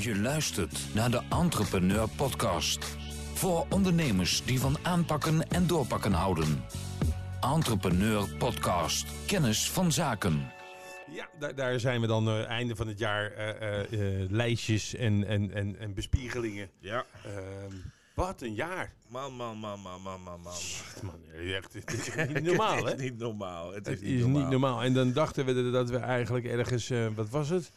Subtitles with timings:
[0.00, 2.84] Je luistert naar de Entrepreneur Podcast.
[3.34, 6.64] Voor ondernemers die van aanpakken en doorpakken houden.
[7.40, 9.06] Entrepreneur Podcast.
[9.26, 10.52] Kennis van zaken.
[11.10, 15.26] Ja, daar, daar zijn we dan uh, einde van het jaar uh, uh, lijstjes en,
[15.26, 16.70] en, en, en bespiegelingen.
[16.78, 17.04] Ja.
[17.24, 17.74] Ehm,
[18.14, 18.92] wat een jaar.
[19.08, 20.52] Man, man, man, man, man, man, man.
[21.02, 21.20] Man,
[21.54, 22.90] echt, het is niet normaal, hè?
[22.90, 23.72] Het is niet normaal.
[23.72, 24.40] Het is, Het niet, normaal.
[24.40, 24.82] niet normaal.
[24.82, 27.72] En dan dachten we dat we eigenlijk ergens, eh, wat was het?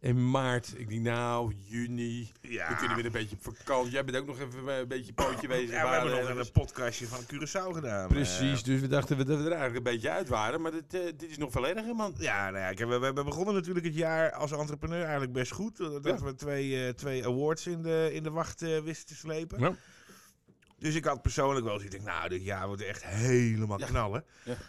[0.00, 0.72] In maart.
[0.76, 2.30] Ik denk, nou, juni.
[2.40, 2.68] Ja.
[2.68, 3.92] We kunnen weer een beetje op vakantie.
[3.92, 5.70] Jij bent ook nog even eh, een beetje pootje bezig.
[5.70, 6.46] Ja, we hebben nog ergens.
[6.46, 8.08] een podcastje van Curaçao gedaan.
[8.08, 10.60] Precies, Eh, dus we dachten dat we er eigenlijk een beetje uit waren.
[10.60, 12.14] Maar dit, eh, dit is nog veel erger, man.
[12.18, 15.76] ja, nou ja, we, we hebben begonnen natuurlijk het jaar als entrepreneur eigenlijk best goed.
[15.76, 16.18] Dat Ja.
[16.18, 19.60] we twee, twee awards in de, in de wacht wisten te slepen.
[19.60, 19.74] Ja.
[20.78, 21.96] Dus ik had persoonlijk wel zoiets.
[22.04, 24.24] Nou, dit jaar wordt echt helemaal knallen.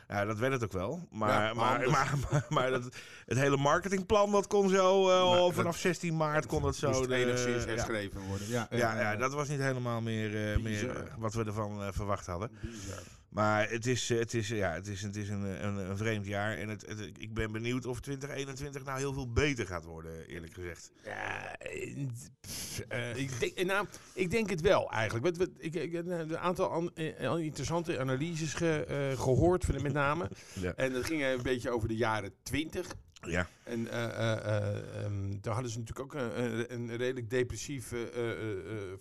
[0.07, 0.25] Ja.
[0.25, 1.07] Dat werd het ook wel.
[1.11, 2.83] Maar, maar maar, maar, dat,
[3.25, 6.91] het hele marketingplan, dat kon zo, eh, dat vanaf 16 maart kon dat zo.
[6.91, 7.69] Moest enigszins ja.
[7.69, 8.47] herschreven worden.
[8.47, 12.25] Ja, Ja, ja, dat was niet helemaal meer, eh, meer eh, wat we ervan verwacht
[12.25, 12.51] hadden.
[12.61, 13.16] Bizar.
[13.37, 16.25] Maar het is, eh, het is, ja, het is, het is een, een, een vreemd
[16.25, 16.57] jaar.
[16.57, 20.53] En het, het- ik ben benieuwd of 2021 nou heel veel beter gaat worden, eerlijk
[20.53, 20.91] gezegd.
[21.03, 22.05] Ja, eh,
[22.41, 25.37] pff, eh, ik, denk, eh, nou, ik denk het wel eigenlijk.
[25.57, 30.29] Ik, ik heb een aantal an- eh, an- interessante analyses ge- eh, gehoord, met name.
[30.53, 30.73] Ja.
[30.75, 32.87] En dat ging een beetje over de jaren 20.
[33.21, 37.93] Ja, En ehm, daar hadden ze natuurlijk ook een, een- redelijk depressief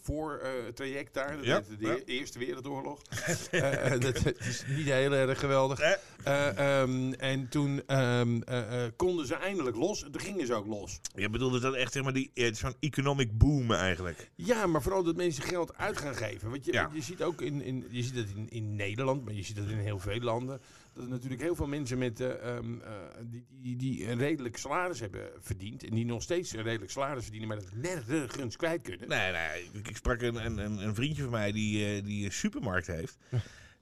[0.03, 1.37] voortraject daar.
[1.37, 1.97] Dat Ja, de ja.
[2.05, 3.01] Eerste Wereldoorlog.
[3.51, 5.79] Eh, dat is niet heel erg geweldig.
[5.81, 5.93] Eh.
[6.25, 10.05] Eh, ehm, en toen ehm, eh, eh, konden ze eindelijk los.
[10.05, 11.01] En toen gingen ze ook los.
[11.15, 14.31] je bedoelde dat echt zeg maar die, zo'n economic boom eigenlijk.
[14.35, 16.51] Ja, maar vooral dat mensen geld uit gaan geven.
[16.51, 16.91] Want je, Ja.
[16.93, 19.69] je ziet ook in, in, je ziet dat in, in Nederland, maar je ziet dat
[19.69, 20.61] in heel veel landen.
[20.97, 24.57] Dat er natuurlijk heel veel mensen met, eh, ehm, eh, die, die, die een redelijk
[24.57, 25.85] salaris hebben verdiend.
[25.85, 29.09] En die nog steeds een redelijk salaris verdienen, maar dat nergens kwijt kunnen.
[29.09, 32.25] Nee, nee, ik, ik sprak een, een, een een vriendje van mij die, eh, die
[32.25, 33.19] een supermarkt heeft.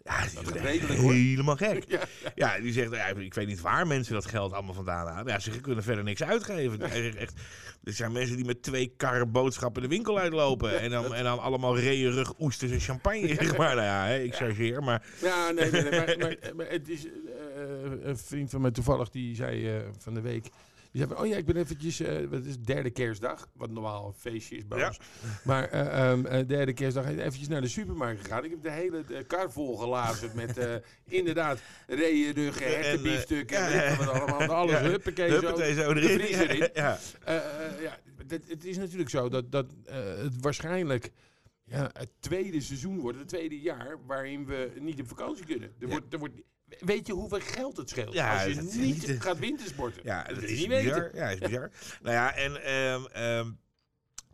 [0.04, 1.12] Ja, die Dat is redelijk, hoor.
[1.12, 1.84] helemaal gek.
[1.88, 2.00] Ja,
[2.34, 5.32] Ja, die zegt, ja, ik weet niet waar mensen dat geld allemaal vandaan halen.
[5.32, 6.80] Ja, ze kunnen verder niks uitgeven.
[7.16, 7.32] Echt,
[7.84, 10.80] er zijn mensen die met twee karren boodschappen de winkel uitlopen.
[10.80, 13.28] En dan, en dan allemaal reeënrug, oesters en champagne.
[13.34, 13.74] Zeg maar.
[13.74, 15.06] Nou ja, ik chargeer, maar...
[15.20, 17.12] Ja, nee, nee, nee, maar, maar, maar het is eh,
[18.02, 20.46] een vriend van mij toevallig die zei eh, van de week.
[20.94, 23.70] Die zei van, oh ja, ik ben eventjes, eh wat is het, derde kerstdag, wat
[23.70, 24.86] normaal een feestje is bij Ja.
[24.86, 24.98] ons.
[25.44, 28.44] Maar eh, derde kerstdag eventjes naar de supermarkt gegaan.
[28.44, 30.58] Ik heb de hele de kar vol gelazerd met
[31.04, 34.40] inderdaad reeënruggen, En, hertenbiefstukken, ja, en allemaal.
[34.60, 35.34] Alles, Ja, huppakee, zo.
[35.34, 36.18] Huppatee, zo de erin.
[36.20, 36.68] vriezer in.
[36.82, 36.98] Ja,
[37.80, 41.10] ja, dat, het is natuurlijk zo dat, dat het waarschijnlijk
[41.64, 45.68] ja, het tweede seizoen wordt, het tweede jaar, waarin we niet op vakantie kunnen.
[45.68, 45.88] Er Ja.
[45.88, 46.34] wordt, er wordt,
[46.80, 50.00] weet je hoeveel geld het scheelt Ja, als je dat niet te- gaat wintersporten?
[50.04, 51.02] ja dat dat is niet bizar.
[51.02, 51.10] weten.
[51.14, 51.70] Ja, is bizar.
[52.02, 52.62] nou ja, en...
[52.64, 53.50] ehm, ehm,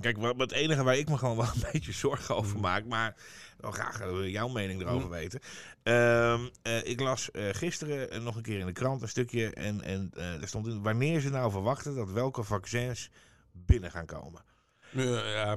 [0.01, 2.61] Kijk, wat, het enige waar ik me gewoon wel een beetje zorgen over Mm.
[2.63, 3.17] maak, maar
[3.59, 5.41] wel graag eh, jouw mening erover weten.
[5.83, 9.83] Ehm, eh, ik las eh, gisteren nog een keer in de krant een stukje en,
[9.83, 13.11] en er stond in wanneer ze nou verwachten dat welke vaccins
[13.53, 14.43] binnen gaan komen.
[14.91, 15.57] Ja,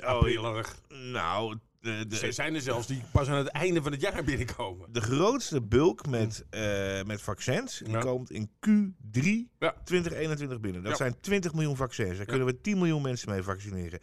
[0.00, 0.80] Oh, aprilerig.
[0.88, 4.24] Nou, de, de, Er zijn er zelfs die pas aan het einde van het jaar
[4.24, 4.92] binnenkomen.
[4.92, 8.00] de grootste bulk met, eh, met vaccins die Ja.
[8.00, 9.74] komt in Q3 Ja.
[9.84, 10.82] 2021 binnen.
[10.82, 10.96] Dat Ja.
[10.98, 12.16] zijn 20 miljoen vaccins.
[12.16, 13.98] Daar kunnen we 10 miljoen mensen mee vaccineren.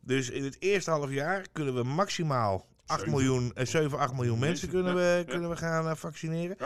[0.00, 3.14] Dus in het eerste half jaar kunnen we maximaal 8 Zeven.
[3.14, 6.56] miljoen, eh, 7, 8 miljoen mensen kunnen we, kunnen we gaan eh, vaccineren.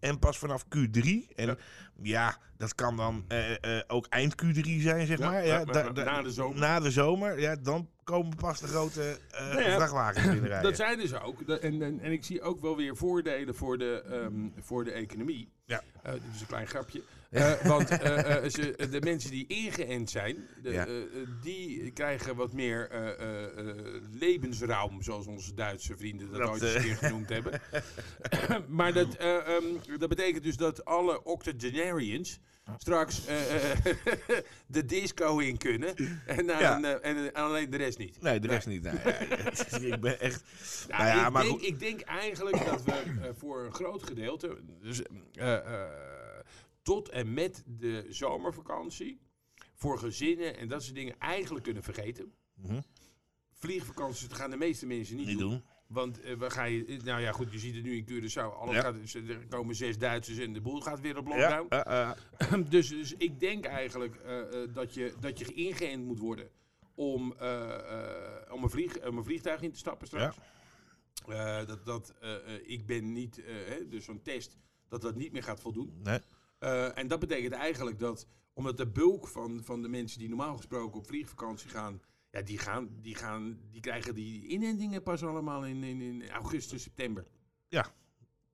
[0.00, 1.28] En pas vanaf Q3.
[1.34, 1.56] En ja,
[2.02, 2.36] Ja.
[2.56, 5.46] dat kan dan eh, eh, ook eind Q3 zijn, zeg Ja, maar.
[5.46, 6.58] ja, na de zomer.
[6.60, 10.62] Na de zomer, ja, dan komen pas de grote eh, Nou ja, vrachtwagens binnenrijden.
[10.70, 11.46] Dat zijn dus ook.
[11.46, 14.92] Dat- En, en, en ik zie ook wel weer voordelen voor de, ehm, voor de
[14.92, 15.48] economie.
[15.64, 15.82] Ja.
[16.02, 17.02] Eh, dit is een klein grapje.
[17.30, 20.86] Eh, want ze, de mensen die ingeënt zijn, de, Ja.
[21.42, 22.88] die krijgen wat meer
[24.18, 27.60] levensruim, zoals onze Duitse vrienden dat, Dat, ooit eens een keer genoemd hebben.
[28.78, 32.38] maar dat, eh, ehm, dat betekent dus dat alle octogenarians
[32.76, 33.84] straks eh, eh,
[34.66, 35.94] de disco in kunnen
[36.26, 36.76] en, naar Ja.
[36.76, 38.20] een, eh, en alleen de rest niet.
[38.22, 38.82] Nee, de rest niet.
[38.82, 40.44] Nee, ik ben echt...
[40.88, 41.66] Nou ja, ik, maar denk, goed.
[41.66, 45.02] ik denk eigenlijk dat we voor een groot gedeelte, dus,
[46.82, 49.20] tot en met de zomervakantie,
[49.74, 52.32] voor gezinnen en dat soort dingen eigenlijk kunnen vergeten.
[52.54, 52.80] Mhm.
[53.52, 55.50] Vliegvakanties gaan de meeste mensen niet, Niet doen.
[55.50, 55.64] doen.
[55.86, 58.56] Want eh, we gaan je, nou ja, goed, je ziet het nu in Curaçao.
[58.58, 58.80] Alles Ja.
[58.80, 61.68] gaat, er komen zes Duitsers en de boel gaat weer op Ja, lockdown.
[61.68, 66.18] eh, eh, dus, dus ik denk eigenlijk eh, eh, dat, je, dat je ingeënt moet
[66.18, 66.48] worden
[66.94, 70.36] om, eh, eh, om, een, vlieg, om een vliegtuig in te stappen straks.
[71.28, 74.56] Eh, dat, dat, eh, eh, ik ben niet, eh, hè, dus zo'n test,
[74.88, 76.00] dat dat niet meer gaat voldoen.
[76.02, 76.18] nee.
[76.58, 78.26] Eh, en dat betekent eigenlijk dat
[78.56, 82.00] Omdat de bulk van, van de mensen die normaal gesproken op vliegvakantie gaan,
[82.34, 86.82] ja, die, gaan, die, gaan, die krijgen die inentingen pas allemaal in, in, in augustus,
[86.82, 87.24] september.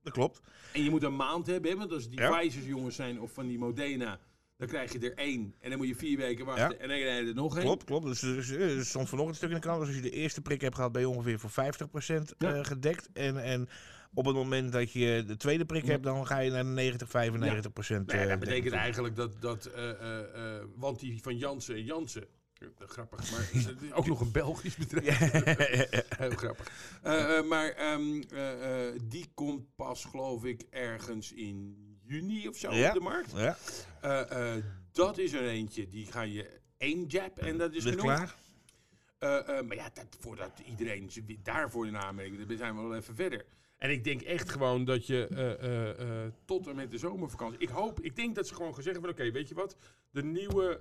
[0.03, 0.41] Dat klopt.
[0.73, 2.39] En je moet een maand hebben, hè, want als die Ja.
[2.39, 4.21] Pfizer's jongens zijn of van die Modena,
[4.57, 5.55] dan krijg je er één.
[5.61, 6.77] En dan moet je vier weken wachten Ja.
[6.77, 7.65] en dan krijg je er nog één.
[7.65, 8.05] Klopt, klopt.
[8.05, 9.79] Dus, er stond vanochtend een stuk in de krant.
[9.79, 12.55] Dus als je de eerste prik hebt gehad, ben je ongeveer voor 50% Ja.
[12.55, 13.09] eh, gedekt.
[13.13, 13.69] En, en
[14.15, 17.09] op het moment dat je de tweede prik hebt, dan ga je naar de 90,
[17.09, 18.07] 95%.
[18.07, 22.27] Nou ja, eh, dat betekent eigenlijk dat, dat eh, want die van Jansen en Jansen,
[22.79, 23.51] grappig, maar
[23.99, 25.19] ook nog een Belgisch bedrijf.
[26.19, 26.99] Heel grappig.
[27.03, 32.57] Eh, eh, maar ehm, eh, eh, die komt pas, geloof ik, ergens in juni of
[32.57, 32.89] zo Ja.
[32.89, 33.33] op de markt.
[33.37, 33.57] Ja,
[34.01, 37.91] Eh, eh, dat is er eentje, die ga je één jab en dat is dus
[37.95, 38.05] genoeg.
[38.07, 38.35] klaar.
[39.19, 41.11] Eh, eh, maar ja, dat, voordat iedereen
[41.43, 43.45] daarvoor in aanmerking, dan zijn we wel even verder.
[43.81, 47.59] En ik denk echt gewoon dat je eh, eh, eh, tot en met de zomervakantie.
[47.59, 49.77] Ik hoop, ik denk dat ze gewoon gezegd hebben: oké, weet je wat?
[50.11, 50.81] De nieuwe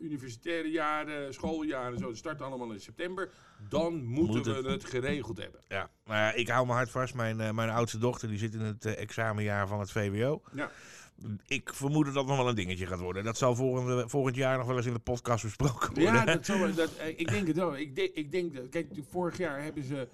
[0.00, 3.30] universitaire jaren, schooljaren, zo, starten allemaal in september.
[3.68, 4.66] Dan moeten Moet we het.
[4.66, 4.84] het.
[4.84, 5.60] geregeld hebben.
[5.68, 7.14] Ja, nou ja, ik hou me hard vast.
[7.14, 10.42] Mijn, mijn oudste dochter die zit in het examenjaar van het VWO.
[10.54, 10.70] Ja.
[11.46, 13.24] Ik vermoed dat dat nog wel een dingetje gaat worden.
[13.24, 16.14] Dat zal volgende, volgend jaar nog wel eens in de podcast besproken worden.
[16.14, 17.76] Ja, dat zal, dat, ik denk het wel.
[17.76, 20.08] Ik denk, ik denk dat, kijk, vorig jaar hebben ze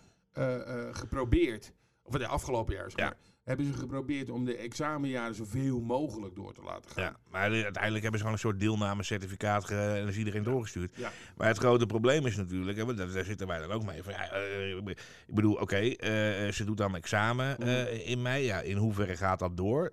[0.93, 3.14] geprobeerd, of de afgelopen jaar, zeg Ja.
[3.44, 7.02] hebben ze geprobeerd om de examenjaren zoveel mogelijk door te laten gaan.
[7.04, 10.93] Ja, maar de- uiteindelijk hebben ze gewoon een soort deelnamecertificaat ge- en is iedereen doorgestuurd.
[10.96, 11.10] Ja.
[11.37, 14.02] Maar het grote probleem is natuurlijk, want daar, zitten wij dan ook mee.
[14.02, 14.94] Van, ja, eh, ik
[15.26, 18.44] bedoel, oké, eh, ze doet dan examen eh, in mei.
[18.44, 19.93] Ja, in hoeverre gaat dat door?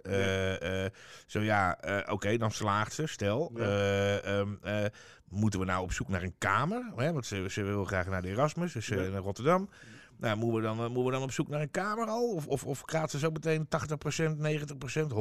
[1.26, 1.78] Zo ja,
[2.10, 3.52] oké, dan slaagt ze, stel.
[3.56, 4.86] Eh, ehm, eh,
[5.30, 6.92] moeten we nou op zoek naar een kamer?
[6.96, 7.12] Hè?
[7.14, 9.70] Want ze, ze wil graag naar de Erasmus, dus naar Rotterdam.
[10.20, 12.34] Nou, moeten we, dan, eh, moeten we dan op zoek naar een kamer al?
[12.34, 15.12] Of, of, of gaat ze zo meteen 80%, 90%,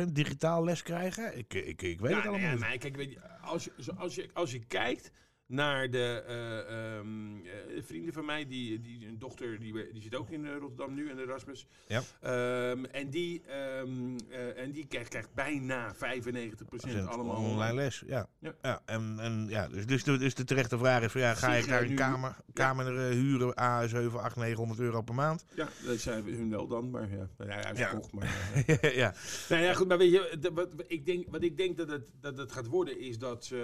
[0.00, 1.38] 100% digitaal les krijgen?
[1.38, 2.78] Ik, ik, ik weet Ja, het allemaal nee, niet.
[2.78, 5.10] kijk, als, je, als, je, als je kijkt
[5.46, 10.14] naar de eh, ehm, eh, vrienden van mij, die, die een dochter, die, die zit
[10.14, 11.66] ook in eh, Rotterdam nu, in Erasmus.
[11.86, 12.02] Ja.
[12.20, 18.02] Ehm, en die, eh, en die krijgt, krijgt bijna 95% allemaal online les.
[18.06, 18.28] Ja.
[18.38, 18.54] Ja.
[18.62, 18.82] Ja.
[18.84, 21.68] en, en, ja, dus, dus, de, dus de terechte vraag is: van, ja, ga ik
[21.68, 23.60] daar een kamer, kamer huren?
[23.60, 25.44] A, 7, 8, 900 euro per maand?
[25.54, 28.12] Ja, dat zijn hun wel dan, maar ja, nou ja uitverkocht.
[28.12, 28.64] Maar,
[28.94, 29.14] ja.
[29.48, 32.10] Nou ja, goed, maar weet je, de- wat, ik denk, wat ik denk dat het,
[32.20, 33.62] dat het gaat worden is dat ze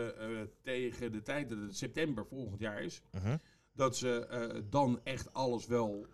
[0.62, 3.36] tegen de tijd dat het september volgend jaar is, Mhm.
[3.72, 6.06] dat ze eh, dan echt alles wel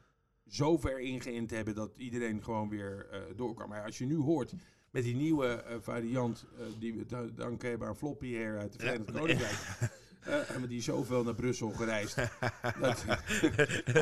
[0.48, 3.68] zo ver ingeënt hebben dat iedereen gewoon weer eh door kan.
[3.68, 4.52] Maar als je nu hoort
[4.90, 6.46] met die nieuwe eh, variant
[6.78, 9.58] die we te danken hebben aan Floppy Hair uit de Verenigd Koninkrijk.
[10.54, 12.16] en die is zoveel naar Brussel gereisd.
[12.80, 13.04] dat,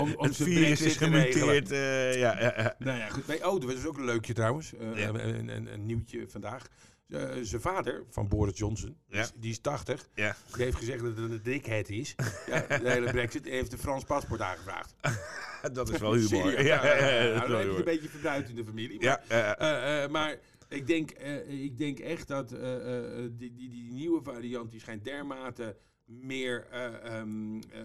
[0.00, 1.68] om, om Het virus is gemuteerd.
[1.68, 2.74] ja, ja, ja.
[2.78, 3.26] Nou ja, goed.
[3.26, 4.70] Nee, oh, dat was ook een leukje trouwens.
[4.70, 5.08] Ja.
[5.08, 6.66] een, een, een, een nieuwtje vandaag.
[7.08, 9.32] Eh, zijn vader, van Boris Johnson, die, is, Ja.
[9.40, 10.08] die is 80.
[10.14, 10.36] Ja.
[10.54, 12.14] Die heeft gezegd dat het een dikheid is.
[12.46, 13.44] ja, de hele brexit.
[13.44, 14.94] Heeft een Frans paspoort aangevraagd.
[15.72, 16.62] Dat is wel humor.
[16.62, 19.04] Ja, ja, ja, Nou, dat is het een beetje verbruikt in de familie.
[19.04, 21.10] Maar, eh, eh, maar ik, denk,
[21.48, 25.76] ik denk echt dat die, die, die nieuwe variant, die schijnt dermate
[26.06, 27.80] meer eh, ehm, eh,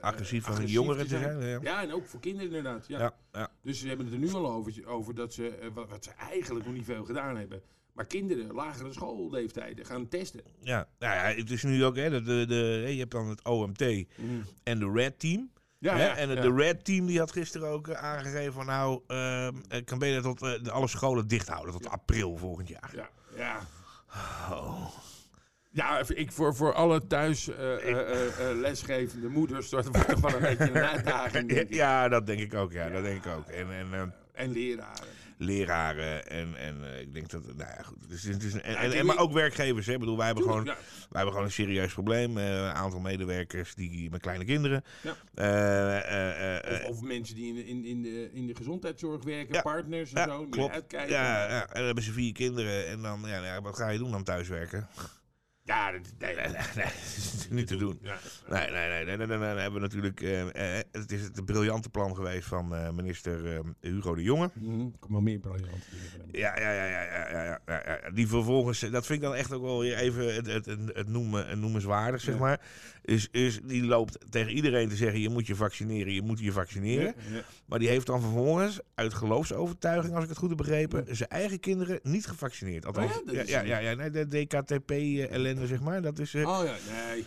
[0.00, 1.40] agressief van agressief jongeren te zijn.
[1.40, 1.58] Ja.
[1.62, 2.86] Ja, en ook voor kinderen inderdaad.
[2.86, 2.98] Ja.
[2.98, 3.50] Ja, ja.
[3.62, 6.64] Dus ze hebben het er nu al over, over dat ze, wat, wat ze eigenlijk
[6.64, 7.62] nog niet veel gedaan hebben.
[8.00, 10.40] Maar kinderen, lagere schoolleeftijden, gaan testen.
[10.62, 10.88] Ja.
[10.98, 13.80] Nou ja, het is nu ook, hè, de, de, de, je hebt dan het OMT
[14.62, 15.50] en de Red Team.
[15.78, 16.04] Ja, Hè?
[16.06, 16.40] ja, en de, ja.
[16.40, 19.02] de Red Team die had gisteren ook eh, aangegeven van nou,
[19.68, 22.90] ik kan beter tot eh, alle scholen dicht houden tot april volgend jaar.
[22.94, 23.60] Ja, ja.
[24.50, 24.86] Oh.
[25.70, 27.50] Ja, ik voor, voor alle thuis
[28.54, 31.48] lesgevende moeders, dat wordt toch wel een beetje een uitdaging.
[31.48, 31.74] denk ik.
[31.74, 32.72] Ja, dat denk ik ook.
[32.72, 33.48] Ja, dat denk ik ook.
[33.48, 35.19] En, en En leraren.
[35.40, 38.08] Leraren en, en eh, ik denk dat, nou ja, goed.
[38.08, 39.86] Dus, het is een, en, en, en- maar ook werkgevers.
[39.86, 39.92] Hè.
[39.92, 40.74] Ik bedoel, wij hebben, gewoon, wij
[41.10, 42.38] hebben gewoon een serieus probleem.
[42.38, 44.84] Eh, een aantal medewerkers die met kleine kinderen.
[45.02, 45.16] Ja.
[45.34, 46.80] Eh.
[46.80, 50.24] Of, of mensen die in de, in, in, de, in de gezondheidszorg werken, partners en
[50.28, 50.46] zo.
[50.46, 50.74] klopt.
[50.74, 51.10] uitkijken.
[51.10, 52.86] Ja, ja, en dan hebben ze vier kinderen.
[52.86, 54.88] En dan, ja, ja, wat ga je doen dan thuiswerken?
[55.70, 56.46] Ja, dat, nee, nee,
[56.76, 56.84] nee,
[57.58, 58.00] niet te doen.
[58.48, 59.16] Nee, nee, nee.
[59.16, 60.20] nee, nee, hebben we natuurlijk.
[60.20, 64.50] Eh, eh, het is het briljante plan geweest van eh, minister Hugo de Jonge.
[64.54, 65.84] Mhm, kom maar meer briljant.
[66.32, 68.10] Ja, ja, ja, ja, ja, ja.
[68.10, 68.80] Die vervolgens.
[68.80, 72.60] Dat vind ik dan echt ook wel even het, het, het, noemen, noemenswaardig, zeg maar.
[73.04, 76.52] Is, is, die loopt tegen iedereen te zeggen: je moet je vaccineren, je moet je
[76.52, 77.14] vaccineren.
[77.32, 77.42] Ja.
[77.66, 81.60] Maar die heeft dan vervolgens, uit geloofsovertuiging, als ik het goed heb begrepen, zijn eigen
[81.60, 82.86] kinderen niet gevaccineerd.
[82.86, 86.02] Althans, Oh ja, dat ja, ja, ja, nee, de DKTP-ellende, zeg maar.
[86.02, 86.34] Dat is.
[86.34, 86.76] eh, Oh ja,
[87.12, 87.24] nee.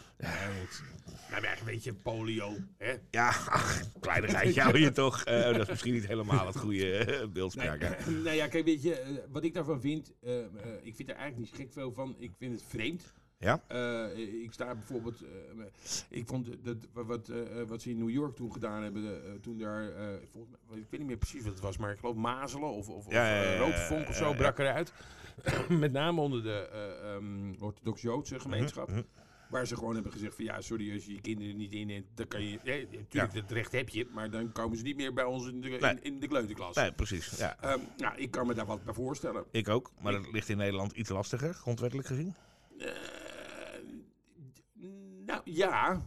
[1.30, 2.56] nou, maar een beetje polio.
[2.78, 2.94] Hè?
[3.12, 5.24] Ja, ach, kleinigheidje hou je toch.
[5.24, 7.80] Eh, dat is misschien niet helemaal het goede eh, beeldspraak.
[7.80, 10.46] Nee, nou ja, kijk, weet je, eh, wat ik daarvan vind, eh, eh,
[10.84, 12.16] ik vind er eigenlijk niet gek veel van.
[12.20, 13.62] Ik vind het vreemd Ja?
[13.68, 15.66] Eh, ik sta bijvoorbeeld, eh,
[16.10, 19.92] ik vond dat wat, eh, wat ze in New York toen gedaan hebben, toen daar,
[20.32, 22.90] volgens mij, ik weet niet meer precies wat het was, maar ik geloof mazelen of,
[22.90, 24.94] of, Ja, of roodvonk of zo brak eruit.
[25.70, 28.88] Met name onder de eh, ehm, orthodox-Joodse gemeenschap.
[28.88, 29.08] Mhm, mhm.
[29.50, 32.28] Waar ze gewoon hebben gezegd van ja, sorry, als je je kinderen niet inneemt, dan
[32.28, 35.24] kan je, ja, natuurlijk, dat recht heb je, maar dan komen ze niet meer bij
[35.24, 36.00] ons in de, in, Nee.
[36.02, 36.76] in de kleuterklas.
[36.76, 37.38] Nee, precies.
[37.38, 37.58] Ja.
[37.62, 39.44] Ehm, nou, ik kan me daar wat bij voorstellen.
[39.52, 42.36] Ik ook, maar dat ligt in Nederland iets lastiger, grondwettelijk gezien.
[45.34, 46.02] Nou ja,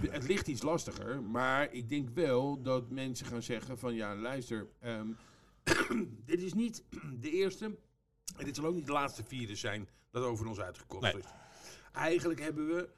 [0.00, 4.68] het ligt iets lastiger, maar ik denk wel dat mensen gaan zeggen van ja, luister,
[4.80, 5.08] ehm,
[6.30, 6.84] dit is niet
[7.20, 7.64] de eerste
[8.36, 11.16] en dit zal ook niet de laatste virus zijn dat over ons uitgekost Nee.
[11.16, 11.24] is.
[11.92, 12.88] Eigenlijk hebben we,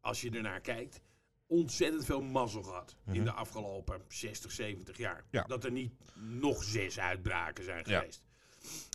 [0.00, 1.00] als je ernaar kijkt,
[1.46, 5.24] ontzettend veel mazzel gehad in de afgelopen 60, 70 jaar.
[5.26, 5.36] Mhm.
[5.36, 5.42] Ja.
[5.42, 7.98] Dat er niet nog zes uitbraken zijn Ja.
[7.98, 8.22] geweest.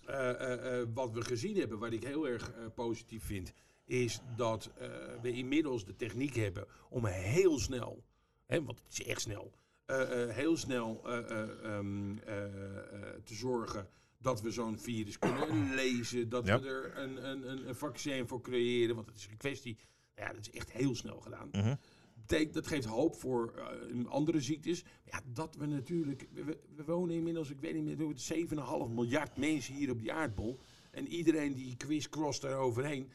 [0.06, 3.54] Eh, eh, eh, wat we gezien hebben, wat ik heel erg positief vind,
[3.86, 4.88] is dat eh,
[5.22, 8.04] we inmiddels de techniek hebben om heel snel,
[8.46, 9.52] hè, want het is echt snel,
[9.86, 13.88] eh, eh, heel snel eh, eh, ehm, eh, eh, te zorgen
[14.18, 16.60] dat we zo'n virus kunnen lezen, dat Ja.
[16.62, 19.78] we er een, een, een, een vaccin voor creëren, want het is een kwestie,
[20.16, 21.50] ja, dat is echt heel snel gedaan.
[21.52, 21.76] Mhm.
[22.52, 23.54] Dat geeft hoop voor
[24.08, 24.84] andere ziektes.
[25.06, 26.28] Ja, dat we natuurlijk.
[26.32, 26.44] We,
[26.76, 30.14] we- wonen inmiddels, ik weet niet meer, hoe het 7,5 miljard mensen hier op die
[30.14, 30.60] aardbol.
[30.92, 33.12] En iedereen die quiz cross daar overheen.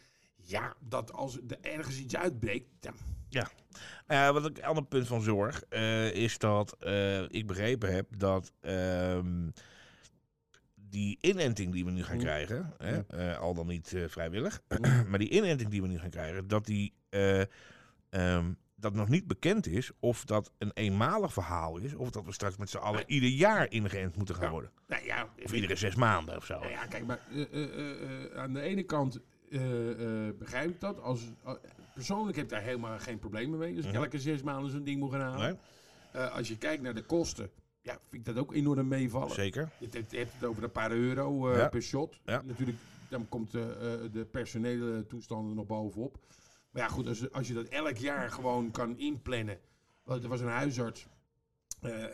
[0.51, 2.67] Ja, dat als er ergens iets uitbreekt.
[2.81, 2.93] Ja,
[3.29, 3.49] Ja.
[4.07, 8.53] Eh, wat een ander punt van zorg eh, is dat eh, ik begrepen heb dat
[8.61, 9.51] ehm,
[10.75, 12.23] die inenting die we nu gaan Mm.
[12.23, 15.09] krijgen, hè, al dan niet vrijwillig, Mm.
[15.11, 17.41] maar die inenting die we nu gaan krijgen, dat die eh,
[18.11, 22.33] ehm, dat nog niet bekend is of dat een eenmalig verhaal is, of dat we
[22.33, 24.71] straks met z'n allen ieder jaar ingeënt moeten gaan worden.
[24.87, 26.59] nou ja, Of iedere zes maanden of zo.
[26.59, 27.21] Nou ja, kijk, maar
[28.37, 31.01] aan de ene kant eh, begrijp ik dat.
[31.01, 31.53] Als, eh,
[31.95, 33.75] persoonlijk heb ik daar helemaal geen problemen mee.
[33.75, 33.95] Ik Mhm.
[33.95, 35.59] elke zes maanden zo'n ding moet gaan halen.
[36.13, 36.23] Nee?
[36.27, 37.51] Als je kijkt naar de kosten,
[37.83, 39.31] ja, vind ik dat ook enorm meevallen.
[39.35, 39.71] Zeker.
[39.79, 41.69] Je hebt, je hebt het over een paar euro Ja.
[41.69, 42.21] per shot.
[42.25, 42.43] Ja.
[42.47, 42.79] Natuurlijk,
[43.09, 46.19] dan komt de personele toestanden nog bovenop.
[46.71, 49.59] Maar ja, goed, als, als je dat elk jaar gewoon kan inplannen.
[50.07, 51.07] Er was een huisarts,
[51.81, 52.05] eh,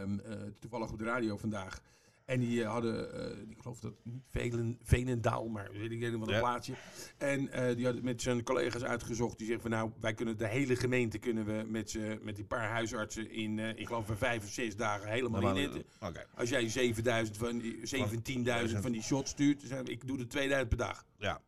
[0.00, 1.80] ehm, eh, toevallig op de radio vandaag.
[2.24, 6.18] En die eh, hadden, eh, ik geloof dat niet Velen, Veenendaal, maar weet ik niet
[6.18, 6.40] wat een Ja.
[6.40, 6.72] plaatsje.
[7.18, 9.38] En eh, die had het met zijn collega's uitgezocht.
[9.38, 12.68] Die zeggen van nou, wij kunnen de hele gemeente kunnen we met, met die paar
[12.68, 15.56] huisartsen in, ik geloof, vijf of zes dagen helemaal.
[16.00, 16.26] Oké.
[16.34, 17.80] Als jij 7000 van die,
[18.72, 21.04] 17.000 van die shots stuurt, dan ik doe er 2000 per dag.
[21.18, 21.40] Ja.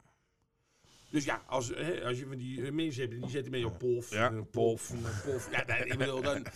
[1.10, 3.78] Dus ja, als, hè, als je van die mensen hebt die zetten met je op
[3.78, 5.50] pof, Ja, en pof, en pof.
[5.50, 6.46] Ja, nee, ik bedoel, dan,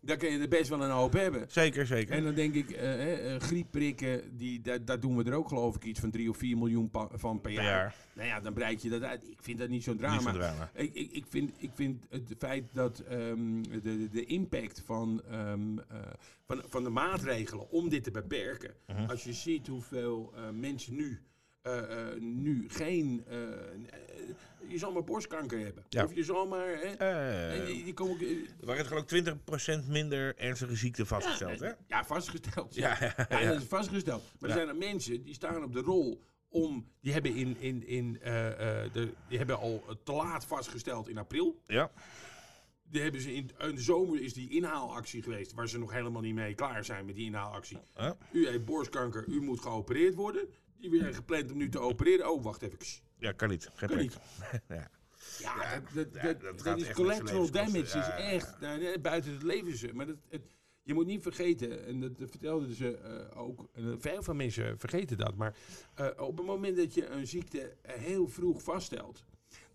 [0.00, 1.44] dan kun je er best wel een hoop hebben.
[1.48, 2.14] Zeker, zeker.
[2.14, 5.48] En dan denk ik, eh, hè, eh, griepprikken, die, daar, daar doen we er ook
[5.48, 7.64] geloof ik iets van 3 of 4 miljoen van per jaar.
[7.64, 7.94] jaar.
[8.12, 9.28] Nou ja, dan breid je dat uit.
[9.30, 10.20] Ik vind dat niet zo'n Niet drama.
[10.20, 10.70] zo'n drama.
[10.74, 15.78] Ik, ik, ik, vind, ik vind het feit dat ehm, de, de, impact van, ehm,
[15.78, 15.98] eh,
[16.46, 18.74] van, van de maatregelen om dit te beperken.
[18.86, 19.10] Mhm.
[19.10, 21.27] Als je ziet hoeveel eh, mensen nu, eh, eh,
[22.18, 23.24] nu geen.
[23.26, 23.58] eh, eh,
[24.68, 25.84] je zal maar borstkanker hebben.
[25.88, 26.04] Ja.
[26.04, 26.66] Of je zal maar.
[26.68, 31.06] Hè, Eh, en die, die komen, eh, Er waren geloof ik 20% minder ernstige ziekten
[31.06, 31.70] vastgesteld, hè?
[31.86, 32.74] ja, vastgesteld.
[32.74, 33.48] Ja, ja, Ja, ja.
[33.52, 34.22] dat is vastgesteld.
[34.38, 34.56] Maar Ja.
[34.56, 36.86] er zijn er mensen die staan op de rol om.
[37.00, 41.08] Die hebben, in, in, in, eh, eh, de, die hebben al eh, te laat vastgesteld
[41.08, 41.62] in april.
[41.66, 41.90] Ja,
[42.90, 45.52] Die hebben ze in, in de zomer is die inhaalactie geweest.
[45.52, 47.78] Waar ze nog helemaal niet mee klaar zijn met die inhaalactie.
[47.96, 48.16] Ja.
[48.32, 50.48] U heeft borstkanker, u moet geopereerd worden.
[50.80, 52.30] Die weer gepland om nu te opereren.
[52.30, 52.78] Oh, wacht even.
[53.18, 53.70] ja kan niet.
[53.74, 54.18] Geen Kan niet.
[54.68, 54.90] ja.
[55.38, 57.80] Ja, dat, dat, ja, dat, dat dat gaat is echt collateral damage.
[57.80, 59.76] is Ja, ja, echt nou, buiten het leven.
[59.76, 59.90] ze.
[59.94, 60.42] Maar dat, het,
[60.88, 65.18] je moet niet vergeten, en dat vertelden ze eh, ook, en, veel van mensen vergeten
[65.18, 65.56] dat, maar
[65.94, 69.24] eh, op het moment dat je een ziekte heel vroeg vaststelt,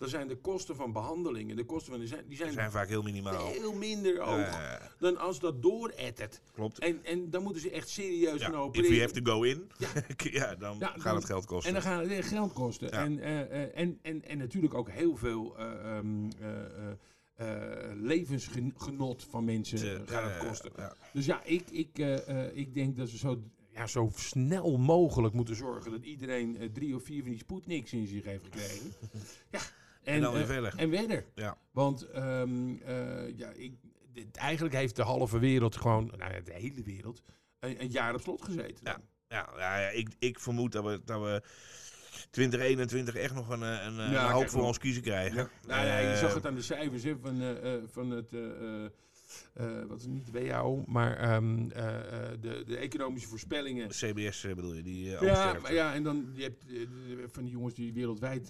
[0.03, 2.88] dan zijn de kosten van behandelingen, de kosten van die zijn, die zijn, zijn vaak
[2.88, 3.48] heel minimaal.
[3.51, 4.60] veel minder hoog
[5.00, 6.41] dan als dat doorettert.
[6.53, 6.79] klopt.
[6.79, 8.95] En, en dan moeten ze echt serieus Ja, gaan if opereren.
[8.95, 9.88] you have to go in, Ja.
[10.39, 11.67] ja, dan Ja, gaat dan- het geld kosten.
[11.75, 12.91] En dan gaan het geld kosten.
[12.91, 17.91] En, eh, eh, en, en, en natuurlijk ook heel veel eh, ehm, eh, eh, eh,
[17.95, 20.72] levensgenot van mensen Te- gaat het kosten.
[21.13, 21.98] Dus ja, ik, ik,
[22.53, 23.41] ik denk dat ze zo,
[23.74, 28.07] ja, zo snel mogelijk moeten zorgen dat iedereen drie of vier van die Sputniks in
[28.07, 28.91] zich heeft gekregen.
[29.51, 29.60] ja.
[30.03, 30.74] En dan weer eh, verder.
[30.77, 31.25] En verder.
[31.36, 31.57] Ja.
[31.72, 33.74] Want ehm, eh, ja, ik,
[34.13, 37.22] dit- eigenlijk heeft de halve wereld gewoon, nou ja, de hele wereld,
[37.60, 38.79] een, een jaar op slot gezeten.
[38.83, 38.98] Ja.
[39.27, 41.41] Ja, ja, ja, ik, ik vermoed dat we, dat we
[42.31, 45.38] 2021 echt nog een, eh, een, een Ja, hoop voor ons kiezen krijgen.
[45.38, 45.50] Ja.
[45.67, 47.57] Nou ja, je zag het aan de cijfers hè, van,
[47.91, 48.31] van het,
[49.53, 51.95] eh, eh, wat is niet WHO, maar ehm, eh,
[52.31, 53.87] eh, de, de economische voorspellingen.
[53.89, 57.73] CBS bedoel je, die Ja, maar ja, en dan je hebt de- van die jongens
[57.73, 58.47] die wereldwijd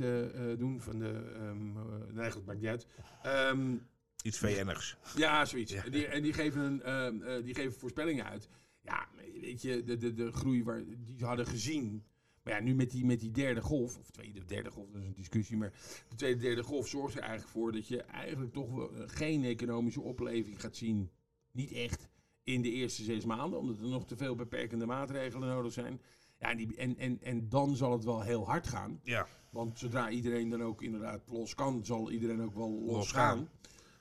[0.57, 2.87] doen, van de, ehm eh, nee, goed, maakt niet uit.
[3.23, 3.75] Ehm,
[4.23, 4.97] Iets VN'ers.
[5.15, 5.71] ja, zoiets.
[5.71, 5.83] Ja.
[5.83, 8.49] En, die, en die, geven een, ehm, die geven voorspellingen uit.
[8.81, 9.07] Ja,
[9.41, 12.03] weet je, de, de, de groei waar, die ze hadden gezien.
[12.43, 15.07] Maar ja, nu met die, met die derde golf, of tweede, derde golf, dat is
[15.07, 15.57] een discussie.
[15.57, 15.73] Maar
[16.09, 19.43] de tweede, derde golf zorgt er eigenlijk voor dat je eigenlijk toch wel, eh, geen
[19.43, 21.09] economische opleving gaat zien.
[21.51, 22.09] Niet echt
[22.43, 26.01] in de eerste zes maanden, omdat er nog te veel beperkende maatregelen nodig zijn.
[26.39, 29.00] Ja, en, die, en, en, en dan zal het wel heel hard gaan.
[29.03, 29.27] Ja.
[29.50, 33.38] Want zodra iedereen dan ook inderdaad los kan, zal iedereen ook wel los, Los gaan.
[33.38, 33.50] gaan.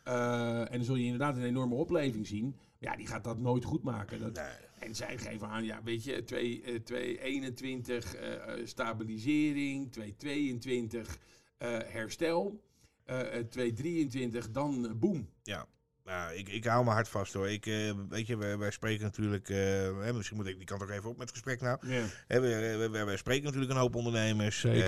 [0.02, 2.56] Eh, en dan zul je inderdaad een enorme opleving zien.
[2.78, 4.20] Ja, die gaat dat nooit goed maken.
[4.20, 4.70] Dat, Nee.
[4.78, 11.18] En zij geven aan, ja, weet je, 2, eh, 221 eh, eh, stabilisering, 222
[11.62, 12.62] eh, herstel,
[13.04, 15.28] eh, eh, 223 dan boom.
[15.42, 15.66] Ja.
[16.04, 17.50] Nou, ik, ik hou me hard vast hoor.
[17.50, 17.64] Ik,
[18.08, 19.48] weet je, wij, wij spreken natuurlijk.
[19.48, 21.88] hè, misschien moet ik die kant ook even op met het gesprek nou.
[21.88, 22.04] Ja.
[22.26, 24.64] Hè, we, we, wij spreken natuurlijk een hoop ondernemers.
[24.64, 24.82] Ik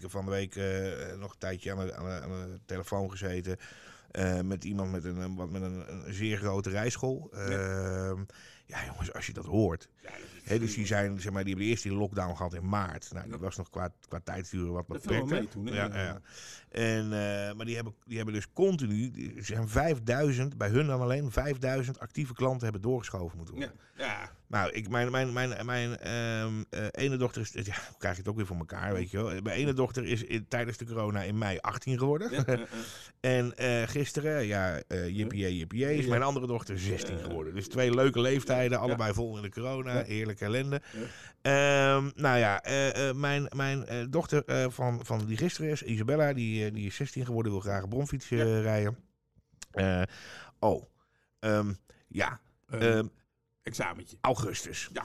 [0.00, 0.54] heb van de week
[1.18, 3.56] nog een tijdje aan de, aan de, aan de telefoon gezeten.
[4.12, 7.30] Eh, met iemand met een, wat met een, een zeer grote rijschool.
[7.32, 8.12] Eh,
[8.66, 9.88] ja, jongens, als je dat hoort.
[10.02, 10.10] Ja,
[10.44, 13.10] dat dus die, zijn, zeg maar, die hebben eerst die lockdown gehad in maart.
[13.12, 15.48] Nou, die was nog qua, qua wat Dat beperkter.
[15.48, 15.74] toen, hè?
[15.74, 16.20] Ja, ja.
[16.68, 21.00] En, eh, maar die hebben, die hebben dus continu, er zijn 5000, bij hun dan
[21.00, 23.74] alleen 5000 actieve klanten hebben doorgeschoven moeten worden.
[23.96, 24.32] Ja, ja.
[24.52, 28.28] Nou, ik, mijn, mijn, mijn, mijn ehm, eh, ene dochter is, ja, krijg je het
[28.28, 29.26] ook weer voor elkaar, weet je wel.
[29.42, 32.30] Mijn ene dochter is in- tijdens de corona in mei 18 geworden.
[32.32, 32.66] ja, ja, ja.
[33.20, 37.22] En eh, gisteren, ja, eh jippie jippie is mijn andere dochter 16 Ja.
[37.22, 37.54] geworden.
[37.54, 40.80] Dus twee leuke leeftijden, allebei vol in de corona, heerlijke ellende.
[41.42, 45.82] Ehm, nou ja, eh, eh, mijn, mijn eh, dochter eh, van, van die gisteren is,
[45.82, 48.96] Isabella, die, eh, die is 16 geworden, wil graag een bromfiets eh, rijden.
[49.70, 50.02] Eh,
[50.58, 50.84] oh,
[51.40, 51.72] ehm,
[52.08, 53.06] ja, Eh, ehm,
[53.62, 54.16] examentje.
[54.20, 54.88] augustus.
[54.92, 55.04] Ja.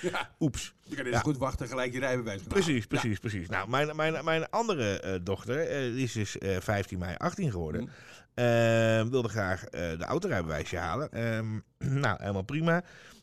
[0.10, 0.30] ja.
[0.40, 0.74] Oeps.
[0.82, 1.12] Je kan Ja.
[1.12, 2.48] zo goed wachten gelijk je rijbewijs gaan.
[2.48, 3.48] Precies, precies, precies.
[3.48, 7.50] Nou, mijn, mijn, mijn andere eh, dochter, eh, die is dus eh, 15 mei 18
[7.50, 7.82] geworden.
[7.82, 7.90] Mhm.
[8.34, 11.10] Ehm, wilde graag eh, de autorijbewijsje halen.
[11.12, 11.58] Ehm,
[12.00, 12.82] nou, helemaal prima.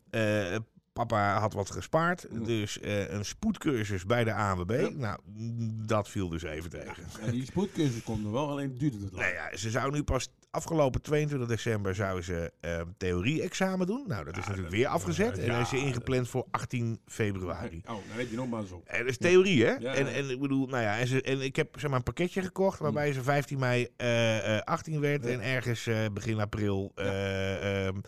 [0.10, 0.56] Eh,
[0.94, 2.44] papa had wat gespaard, Mhm.
[2.44, 4.90] dus eh, een spoedcursus bij de ANWB.
[4.96, 7.04] Nou, mm, dat viel dus even tegen.
[7.26, 9.24] Ja, die spoedcursus komt er wel, alleen duurde het lang.
[9.24, 14.04] Nou ja, ze zou nu pas afgelopen 22 december zou ze ehm, theorie-examen doen.
[14.08, 15.38] Nou, dat is Ja, natuurlijk weer afgezet.
[15.38, 17.82] en ja, dan is ze ingepland voor 18 februari.
[17.86, 18.88] Oh, dan heb je nog maar eens op.
[18.88, 19.72] En dat is theorie, hè?
[19.80, 22.04] Ja, En, en ik bedoel, nou ja, en, ze, en ik heb zeg maar een
[22.06, 26.92] pakketje gekocht waarbij ze 15 mei eh, eh, 18 werd en ergens eh, begin april
[26.96, 28.02] eh, ehm, eh,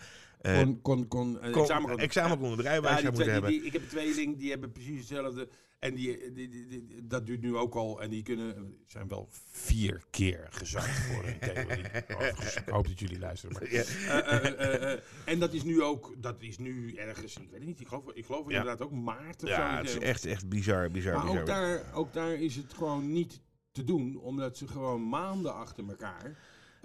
[0.43, 1.99] Kon, kon, kon, eh, kon- examen kon.
[1.99, 3.49] examen kon Ja, moeten twee- hebben.
[3.49, 5.49] die- die- ik heb een tweeling, die hebben precies hetzelfde.
[5.79, 8.01] En die, die, die- dat duurt nu ook al.
[8.01, 11.83] En die kunnen, zijn wel vier keer gezakt voor een theorie.
[12.65, 13.55] Ik hoop dat jullie luisteren.
[13.59, 13.71] Maar.
[13.73, 13.81] Ja.
[13.83, 17.59] Eh, eh, eh, eh, en dat is nu ook, dat is nu ergens, ik weet
[17.59, 18.57] het niet, ik geloof, ik geloof Ja.
[18.59, 19.49] inderdaad ook maart of.
[19.49, 21.39] Ja, het is echt, echt bizar, bizar, Maar bizar.
[21.41, 25.87] ook daar, ook daar is het gewoon niet te doen, omdat ze gewoon maanden achter
[25.89, 26.31] elkaar eh,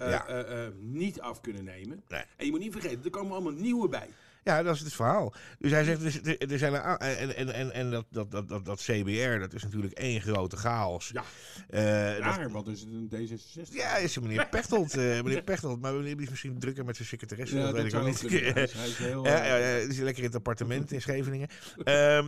[0.06, 0.26] Ja.
[0.26, 2.02] eh, eh, niet af kunnen nemen.
[2.08, 2.22] Nee.
[2.36, 4.08] En je moet niet vergeten, er komen allemaal nieuwe bij.
[4.48, 5.34] Ja, dat is het verhaal.
[5.58, 8.48] Dus hij zegt, dus, er, er zijn a- en, en, en, en dat, dat, dat,
[8.48, 11.10] dat, dat CBR, dat is natuurlijk één grote chaos.
[11.12, 11.22] Ja.
[11.70, 13.68] Eh, dat- Raar, want er is een D66.
[13.72, 14.96] ja, is meneer Pechtold.
[14.96, 17.56] eh, meneer Pechtold, maar meneer is misschien drukker met zijn secretaresse.
[17.56, 18.44] Ja, dat weet ik ook zou niet.
[18.54, 21.48] Hij is- hij is heel, Ja, ja, eh, is lekker in het appartement in Scheveningen.
[21.84, 22.26] Ehm,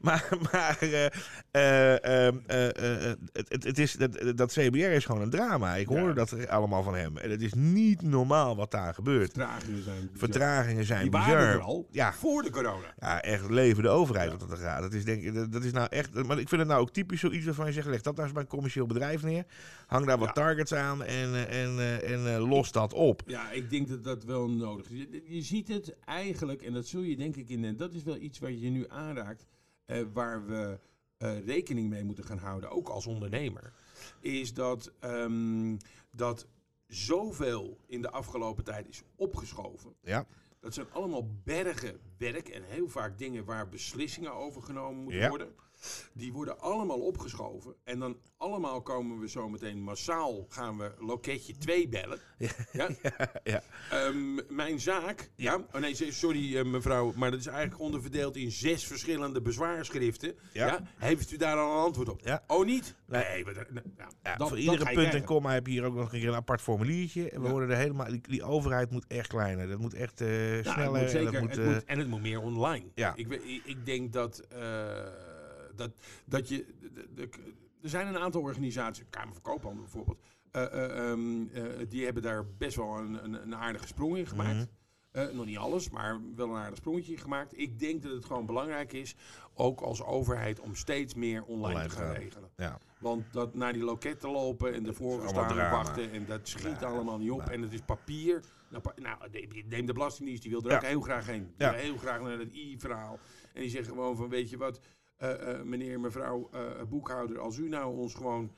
[0.00, 1.04] maar maar eh,
[1.50, 2.66] eh, ehm, eh,
[3.10, 5.74] eh, het, het, het is, dat, dat CBR is gewoon een drama.
[5.76, 7.16] Ik hoorde dat er allemaal van hem.
[7.16, 9.32] En het is niet normaal wat daar gebeurt.
[9.32, 10.10] Vertragingen zijn.
[10.14, 11.28] Vertragingen zijn Die bizar.
[11.28, 12.12] waren er al Ja.
[12.12, 12.94] voor de corona.
[12.98, 14.80] Ja, echt leven de overheid wat dat er gaat.
[14.82, 16.14] Dat is, denk, ik- dat, is nou echt.
[16.26, 18.32] Maar ik vind het nou ook typisch zoiets waarvan je zegt: leg dat nou eens
[18.34, 19.44] bij een commercieel bedrijf neer.
[19.86, 23.22] Hang daar wat targets aan en, eh, en, eh, en eh, los dat op.
[23.26, 24.98] Ja, ik denk dat dat wel nodig is.
[24.98, 27.64] Je, je ziet het eigenlijk, en dat zul je denk ik in...
[27.64, 29.46] En dat is wel iets wat je nu aanraakt,
[29.84, 30.78] eh, waar we
[31.18, 33.72] eh, rekening mee moeten gaan houden, ook als ondernemer.
[34.20, 35.76] Is dat, ehm,
[36.10, 36.46] dat
[36.86, 39.92] zoveel in de afgelopen tijd is opgeschoven.
[40.02, 40.26] Ja.
[40.60, 45.28] Dat zijn allemaal bergen werk en heel vaak dingen waar beslissingen over genomen moeten Ja.
[45.28, 45.54] worden.
[46.12, 47.74] Die worden allemaal opgeschoven.
[47.84, 52.18] En dan allemaal komen we zo meteen massaal gaan we loketje 2 bellen.
[52.72, 52.88] Ja.
[53.44, 53.62] ja.
[53.90, 55.64] Ehm, mijn zaak, ja.
[55.72, 60.34] Oh nee, sorry eh, mevrouw, maar dat is eigenlijk onderverdeeld in zes verschillende bezwaarschriften.
[60.52, 60.80] Ja.
[60.96, 62.20] Heeft u daar al een antwoord op?
[62.24, 62.44] Ja.
[62.46, 62.94] Oh niet?
[63.06, 63.24] Nee.
[63.24, 63.66] Nee, maar
[64.22, 66.60] nou, voor iedere punt en komma heb je hier ook nog een keer een apart
[66.60, 67.30] formuliertje.
[67.30, 68.06] En we worden er helemaal.
[68.06, 69.68] Die, die overheid moet echt kleiner.
[69.68, 71.00] Dat moet echt eh, Nou, het sneller.
[71.00, 72.84] moet en dat moet, het eh, moet, en het moet meer online.
[72.94, 73.12] Ja.
[73.16, 74.58] Ik, ik, ik denk dat, eh,
[75.78, 75.90] dat,
[76.24, 76.64] dat je.
[77.82, 80.18] Er zijn een aantal organisaties, Kamer van Koophandel bijvoorbeeld,
[80.50, 84.26] eh, eh, ehm, eh, die hebben daar best wel een, een, een aardige sprong in
[84.26, 84.54] gemaakt.
[84.54, 84.66] Mhm.
[85.36, 87.58] Nog niet alles, maar wel een aardig sprongetje gemaakt.
[87.58, 89.16] Ik denk dat het gewoon belangrijk is,
[89.54, 92.14] ook als overheid, om steeds meer online, Online te gaan gaan.
[92.22, 92.50] regelen.
[92.56, 92.78] Ja.
[93.00, 96.86] Want dat naar die loketten lopen en ervoor staan en wachten en dat schiet Ja,
[96.86, 97.40] allemaal niet op.
[97.48, 98.42] En het is papier.
[98.70, 101.42] Nou, pa- nou, de- neem de Belastingdienst, die wil er ook heel graag heen.
[101.42, 101.70] Die Ja.
[101.70, 103.18] wil heel graag naar het i-verhaal.
[103.52, 104.80] En die zeggen gewoon van, weet je wat,
[105.64, 108.52] meneer, mevrouw, eh, boekhouder, als u nou ons gewoon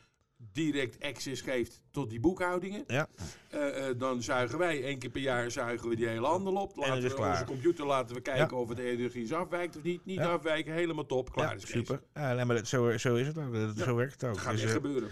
[0.52, 3.08] direct access geeft tot die boekhoudingen, Ja.
[3.50, 6.76] eh, eh, dan zuigen wij één keer per jaar zuigen we die hele handel op.
[6.76, 7.30] Laten we klaar.
[7.32, 8.62] onze computer laten we kijken Ja.
[8.62, 10.04] of het energisch afwijkt of niet.
[10.04, 10.32] Niet Ja.
[10.32, 12.02] afwijken, helemaal top, klaar is super.
[12.14, 13.52] Ja, maar dat, zo, zo is het ook.
[13.54, 13.78] Dat-.
[13.78, 14.30] Zo werkt het ook.
[14.34, 15.10] Dat gaat Dus, echt eh, gebeuren.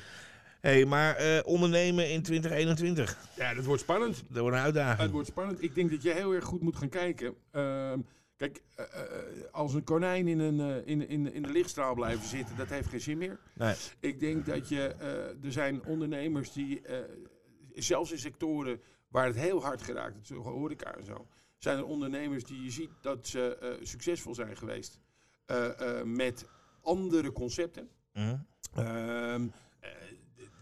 [0.61, 4.25] hey, maar eh, ondernemen in 2021, Ja, dat wordt spannend.
[4.29, 5.01] dat wordt een uitdaging.
[5.01, 5.63] Het wordt spannend.
[5.63, 7.35] Ik denk dat je heel erg goed moet gaan kijken.
[8.39, 12.27] Kijk, eh, eh, als een konijn in, een, eh, in, in, in de lichtstraal blijven
[12.27, 13.41] zitten, dat heeft geen zin meer.
[13.55, 13.75] Nee.
[14.01, 16.99] Ik denk dat je, eh, er zijn ondernemers die, eh,
[17.75, 21.27] zelfs in sectoren waar het heel hard geraakt is, zoals horeca en zo,
[21.59, 25.01] zijn er ondernemers die je ziet dat ze eh, succesvol zijn geweest
[25.45, 26.47] eh, eh, met
[26.83, 27.89] andere concepten.
[28.13, 28.37] Mhm.
[28.75, 29.49] Ehm,
[29.81, 29.91] eh,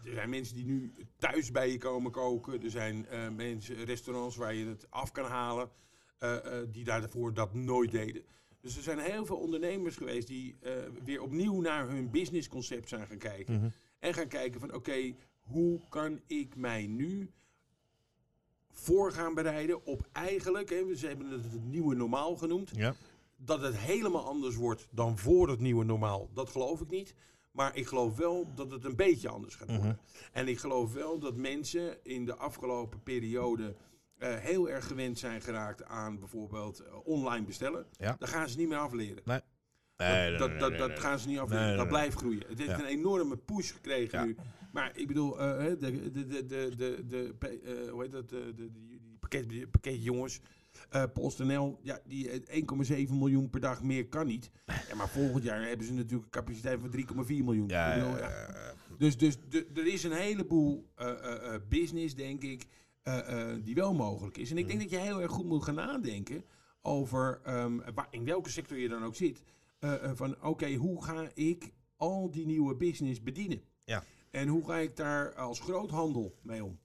[0.03, 2.63] er zijn mensen die nu thuis bij je komen koken.
[2.63, 5.75] Er zijn eh, mensen, restaurants waar je het af kan halen, eh, eh,
[6.71, 8.23] die daarvoor dat nooit deden.
[8.61, 10.71] Dus er zijn heel veel ondernemers geweest die eh,
[11.03, 13.55] weer opnieuw naar hun businessconcept zijn gaan kijken.
[13.55, 13.69] Mhm.
[13.99, 17.31] En gaan kijken van oké, hoe kan ik mij nu
[18.71, 22.95] voor gaan bereiden op eigenlijk, hè, ze hebben het het nieuwe normaal genoemd Ja.
[23.35, 27.13] dat het helemaal anders wordt dan voor het nieuwe normaal, dat geloof ik niet.
[27.51, 29.99] Maar ik geloof wel dat het een beetje anders gaat worden.
[30.31, 33.75] En ik geloof wel dat mensen in de afgelopen periode
[34.17, 37.85] eh, heel erg gewend zijn geraakt aan bijvoorbeeld eh, online bestellen.
[37.91, 38.15] Ja.
[38.19, 39.21] Dat gaan ze niet meer afleren.
[39.25, 39.39] Nee.
[39.95, 41.77] Dat, Nee, dat, nee, dat, nee, dat gaan ze niet afleren.
[41.77, 42.43] Dat blijft groeien.
[42.47, 42.79] Het heeft Ja.
[42.79, 44.25] een enorme push gekregen Ja.
[44.25, 44.35] nu.
[44.71, 48.71] Maar ik bedoel, eh, de, de, de, de, de, de, hoe heet dat, de, de,
[48.71, 50.39] die, pakket, pakketjongens,
[50.89, 54.51] eh PostNL, ja, die eh, 1,7 miljoen per dag meer kan niet.
[54.89, 56.91] Ja, maar volgend jaar hebben ze natuurlijk een capaciteit van
[57.25, 57.67] 3,4 miljoen.
[57.67, 58.27] Ja, bedoel.
[58.97, 59.37] Dus, dus
[59.75, 60.89] er is een heleboel
[61.69, 62.65] business, denk ik,
[63.63, 64.51] die wel mogelijk is.
[64.51, 66.43] En ik denk dat je heel erg goed moet gaan nadenken
[66.81, 69.43] over ehm, waar, in welke sector je dan ook zit.
[69.79, 73.61] eh, eh, van oké, hoe ga ik al die nieuwe business bedienen?
[73.83, 74.03] Ja.
[74.31, 76.79] En hoe ga ik daar als groothandel mee om?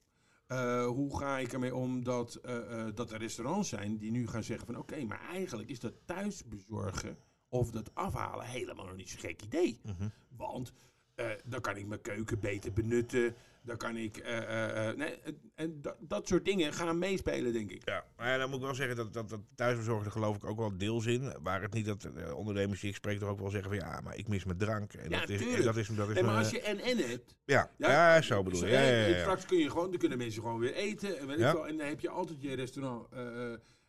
[0.47, 4.27] Eh, hoe ga ik ermee om dat, eh, eh, dat er restaurants zijn die nu
[4.27, 9.09] gaan zeggen van oké, maar eigenlijk is dat thuisbezorgen of dat afhalen helemaal nog niet
[9.09, 9.79] zo'n gek idee.
[9.83, 10.07] Mhm.
[10.35, 10.73] Want
[11.15, 13.35] eh, dan kan ik mijn keuken beter benutten.
[13.65, 14.17] Dan kan ik.
[14.17, 17.81] eh, eh, eh, nee, en- en dat, dat soort dingen gaan meespelen, denk ik.
[17.89, 19.77] Ja, maar ja, dan moet ik wel zeggen dat, dat, dat
[20.11, 21.33] geloof ik ook wel deels in.
[21.43, 24.15] Waar het niet dat ondernemers die ik spreek toch ook wel zeggen van ja, maar
[24.17, 24.93] ik mis mijn drank.
[24.93, 27.35] En Ja, dat is, en dat is, dat is Nee, maar als je en-en hebt.
[27.45, 28.69] ja, Ja, ja, zo bedoel ik.
[28.69, 29.19] Ja, ja.
[29.19, 31.19] Straks kun je gewoon, dan kunnen mensen gewoon weer eten.
[31.19, 33.07] En, weet ik wel, en dan heb je altijd je restaurant.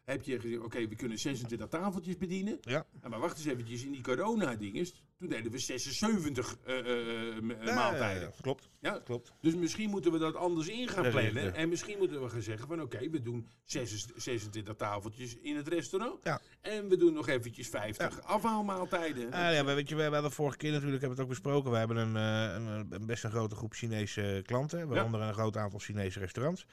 [0.05, 2.59] Heb je gezegd, oké, we kunnen 26 tafeltjes bedienen.
[2.61, 2.87] Ja.
[3.09, 7.75] Maar wacht eens eventjes, in die corona-dinges, toen deden we 76 eh, eh, eh, Ja,
[7.75, 8.23] maaltijden.
[8.23, 9.33] ja, klopt, Ja, klopt.
[9.41, 11.55] Dus misschien moeten we dat anders in gaan plannen.
[11.55, 15.69] En misschien moeten we gaan zeggen van oké, we doen 26 26 tafeltjes in het
[15.69, 16.25] restaurant.
[16.25, 16.41] Ja.
[16.61, 19.33] En we doen nog eventjes 50 afhaalmaaltijden.
[19.33, 21.71] Ah, ja, weet je, we hebben de vorige keer natuurlijk hebben het ook besproken.
[21.71, 25.79] We hebben een, een, een best een grote groep Chinese klanten, waaronder een groot aantal
[25.79, 26.67] Chinese restaurants.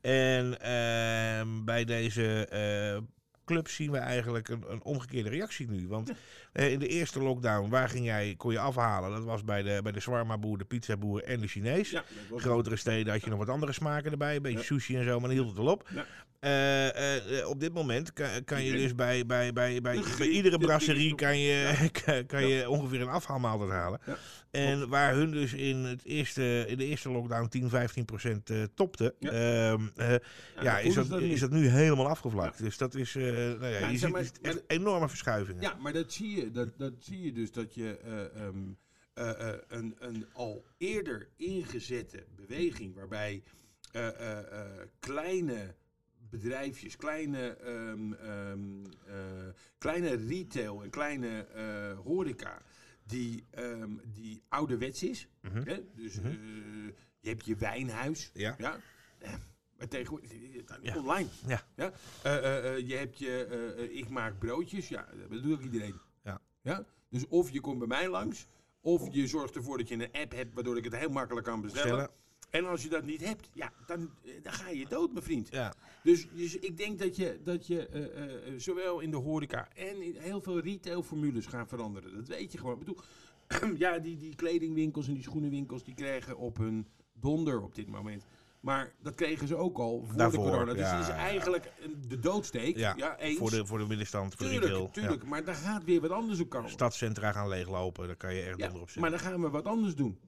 [0.00, 3.02] En ehm, bij deze eh,
[3.44, 5.88] club zien we eigenlijk een, een omgekeerde reactie nu.
[5.88, 6.12] Want
[6.52, 9.10] eh, in de eerste lockdown, waar ging jij, kon je afhalen?
[9.10, 11.90] Dat was bij de, bij de shawarma-boer, de pizzaboer en de Chinees.
[11.90, 12.04] ja,
[12.36, 14.36] Grotere steden had je nog wat andere smaken erbij.
[14.36, 15.88] Een beetje sushi en zo, maar dan hield het wel op.
[16.38, 20.58] Eh, eh, op dit moment kan, kan je dus bij, bij, bij, bij, bij iedere
[20.58, 21.74] de brasserie kan je,
[22.04, 24.00] kan, kan je ongeveer een afhaalmaaltijd halen.
[24.06, 24.16] Ja.
[24.50, 28.62] En waar hun dus in, het eerste, in de eerste lockdown 10, 15 procent eh,
[28.74, 29.30] topte, Ja.
[29.30, 30.14] ehm, eh,
[30.62, 32.58] ja, is, dat, is dat nu helemaal afgevlakt.
[32.58, 35.62] Dus dat is, nou ja, je ziet maar- echt maar- enorme verschuivingen.
[35.62, 38.56] Ja, maar dat zie je, dat, dat zie je dus dat je eh, ehm,
[39.14, 43.42] eh, eh, een, een al eerder ingezette beweging waarbij
[44.98, 45.74] kleine
[46.30, 52.62] bedrijfjes, kleine, ehm, ehm, eh, kleine retail en kleine eh, horeca,
[53.06, 55.28] die, ehm, die ouderwets is.
[55.42, 55.62] Mhm.
[55.68, 55.80] Hè?
[55.94, 56.26] Dus Mhm.
[56.26, 56.34] eh,
[57.20, 58.30] je hebt je wijnhuis.
[58.34, 58.54] Ja.
[58.58, 58.80] Ja.
[59.76, 60.30] Maar tegenwoordig,
[60.66, 60.96] het Ja.
[60.96, 61.28] online.
[61.46, 61.62] Ja.
[61.76, 61.92] Ja?
[62.76, 64.88] Je hebt je, ik maak broodjes.
[64.88, 66.00] Ja, dat doe ik iedereen.
[66.24, 66.40] Ja.
[66.62, 66.84] Ja?
[67.10, 68.46] Dus of je komt bij mij langs,
[68.80, 71.60] of je zorgt ervoor dat je een app hebt, waardoor ik het heel makkelijk kan
[71.60, 71.88] bestellen.
[71.88, 72.10] Stellen.
[72.50, 75.48] En als je dat niet hebt, ja, dan, eh, dan ga je dood, mijn vriend.
[75.50, 75.74] Ja.
[76.02, 80.02] Dus, dus ik denk dat je, dat je eh, eh, zowel in de horeca en
[80.02, 82.14] in heel veel retailformules gaan veranderen.
[82.14, 82.72] Dat weet je gewoon.
[82.72, 83.00] Ik bedoel,
[83.84, 88.26] ja, die, die kledingwinkels en die schoenenwinkels die kregen op hun donder op dit moment.
[88.60, 90.72] Maar dat kregen ze ook al voor Daarvoor, de corona.
[90.72, 91.72] Dus ja, het is eigenlijk
[92.08, 92.76] de doodsteek.
[92.76, 93.38] Ja, Ja, eens.
[93.38, 94.68] Voor de, voor de middenstand, voor de retail.
[94.68, 95.24] tuurlijk, tuurlijk.
[95.24, 96.66] Maar daar gaat weer wat anders op komen.
[96.66, 96.72] Ja.
[96.72, 99.10] Stadscentra gaan leeglopen, daar kan je echt Ja, donder op maar zetten.
[99.10, 100.18] dan gaan we wat anders doen.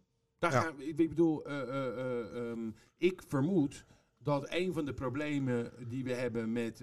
[0.41, 0.61] Daar Ja.
[0.61, 3.85] gaan ik bedoel, eh, eh, eh, ehm, ik vermoed
[4.19, 6.77] dat een van de problemen die we hebben met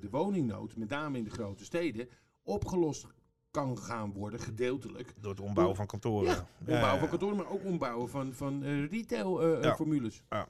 [0.00, 2.08] de woningnood, met name in de grote steden,
[2.42, 3.06] opgelost
[3.50, 5.14] kan gaan worden, gedeeltelijk.
[5.20, 6.28] Door het ombouwen van kantoren.
[6.28, 10.22] Ja, ombouwen van kantoren, maar ook ombouwen van, van retail-formules.
[10.28, 10.48] Ja.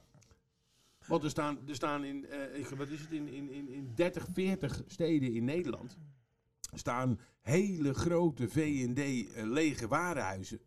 [1.07, 2.25] Want er staan, er staan in,
[2.77, 5.97] wat is het, in, in, in, in 30, 40 steden in Nederland
[6.73, 10.59] staan hele grote V&D lege warenhuizen.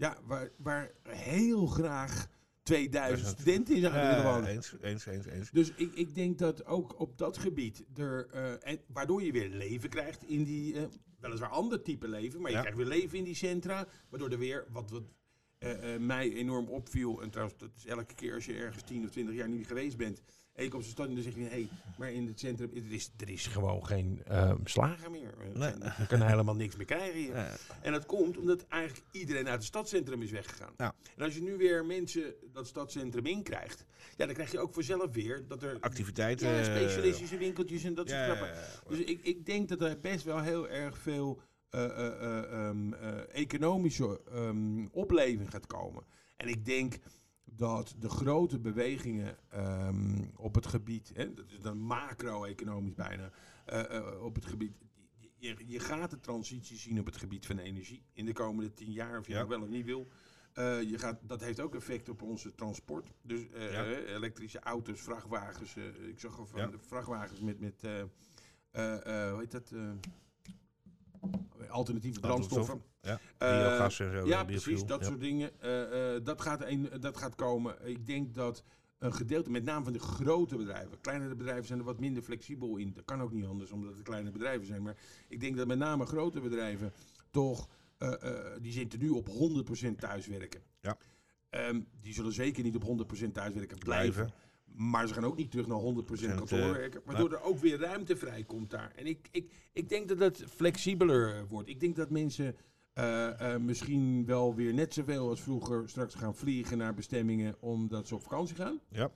[0.00, 2.28] Ja, waar, waar heel graag
[2.62, 4.48] 2000 Dat is studenten in zouden willen wonen.
[4.48, 5.50] eens, eens, eens, eens.
[5.50, 9.48] Dus ik, ik denk dat ook op dat gebied, er, eh, en, waardoor je weer
[9.48, 10.82] leven krijgt in die, eh,
[11.20, 12.62] weliswaar ander type leven, maar je Ja.
[12.62, 15.02] krijgt weer leven in die centra, waardoor er weer, wat, wat
[15.58, 19.10] eh, mij enorm opviel, en trouwens dat is elke keer als je ergens 10 of
[19.10, 20.22] 20 jaar niet geweest bent,
[20.62, 21.68] je komt zo'n stad en dan zeg je, hé, hey,
[21.98, 25.34] maar in het centrum, er is, er is gewoon geen eh, slager meer.
[25.38, 25.72] Eh, Nee.
[25.98, 27.58] Je kan helemaal niks meer krijgen hier.
[27.82, 30.72] En dat komt omdat eigenlijk iedereen uit het stadscentrum is weggegaan.
[30.76, 30.94] Ja.
[31.16, 33.84] En als je nu weer mensen dat stadscentrum inkrijgt,
[34.16, 36.48] ja, dan krijg je ook vanzelf weer dat er Activiteiten.
[36.48, 38.50] ja, eh, specialistische winkeltjes en dat soort ja, grappen.
[38.88, 42.92] Dus ik, ik denk dat er best wel heel erg veel eh, eh, eh, ehm,
[42.92, 46.04] eh, economische ehm, opleving gaat komen.
[46.36, 46.94] En ik denk
[47.60, 53.30] dat de grote bewegingen ehm, op het gebied, hè, dat is dan macro-economisch bijna,
[53.64, 54.72] eh, eh, op het gebied.
[55.36, 58.92] Je, je gaat de transitie zien op het gebied van energie in de komende tien
[58.92, 59.46] jaar, of je Ja.
[59.46, 60.08] wel of niet wil.
[60.52, 63.12] Eh, je gaat, dat heeft ook effect op onze transport.
[63.22, 63.84] Dus Ja.
[63.94, 65.76] elektrische auto's, vrachtwagens.
[66.08, 66.66] ik zag al van Ja.
[66.66, 67.82] de vrachtwagens met, met
[68.72, 69.72] hoe heet dat?
[71.60, 72.82] Eh, alternatieve brandstoffen.
[73.00, 74.26] Ja, Eh, biogas en zo.
[74.26, 74.44] Ja, biofuel.
[74.46, 75.06] precies, dat Ja.
[75.06, 75.60] soort dingen.
[75.60, 77.76] Eh, eh, dat, gaat een, dat gaat komen.
[77.88, 78.62] Ik denk dat
[78.98, 82.76] een gedeelte, met name van de grote bedrijven, kleinere bedrijven zijn er wat minder flexibel
[82.76, 82.92] in.
[82.92, 84.82] Dat kan ook niet anders, omdat het kleine bedrijven zijn.
[84.82, 84.96] Maar
[85.28, 86.92] ik denk dat met name grote bedrijven
[87.30, 90.60] toch, eh, eh, die zitten nu op 100% thuiswerken.
[90.80, 90.96] Ja.
[91.50, 94.14] Ehm, die zullen zeker niet op 100% thuiswerken blijven.
[94.24, 94.34] Blijven.
[94.80, 96.90] Maar ze gaan ook niet terug naar 100% Procent, kantoor eh.
[97.04, 98.92] Waardoor er ook weer ruimte vrijkomt daar.
[98.96, 101.68] En ik, ik, ik denk dat het flexibeler wordt.
[101.68, 102.56] Ik denk dat mensen
[102.92, 108.06] eh, eh, misschien wel weer net zoveel als vroeger straks gaan vliegen naar bestemmingen omdat
[108.06, 108.80] ze op vakantie gaan.
[108.88, 109.10] Ja.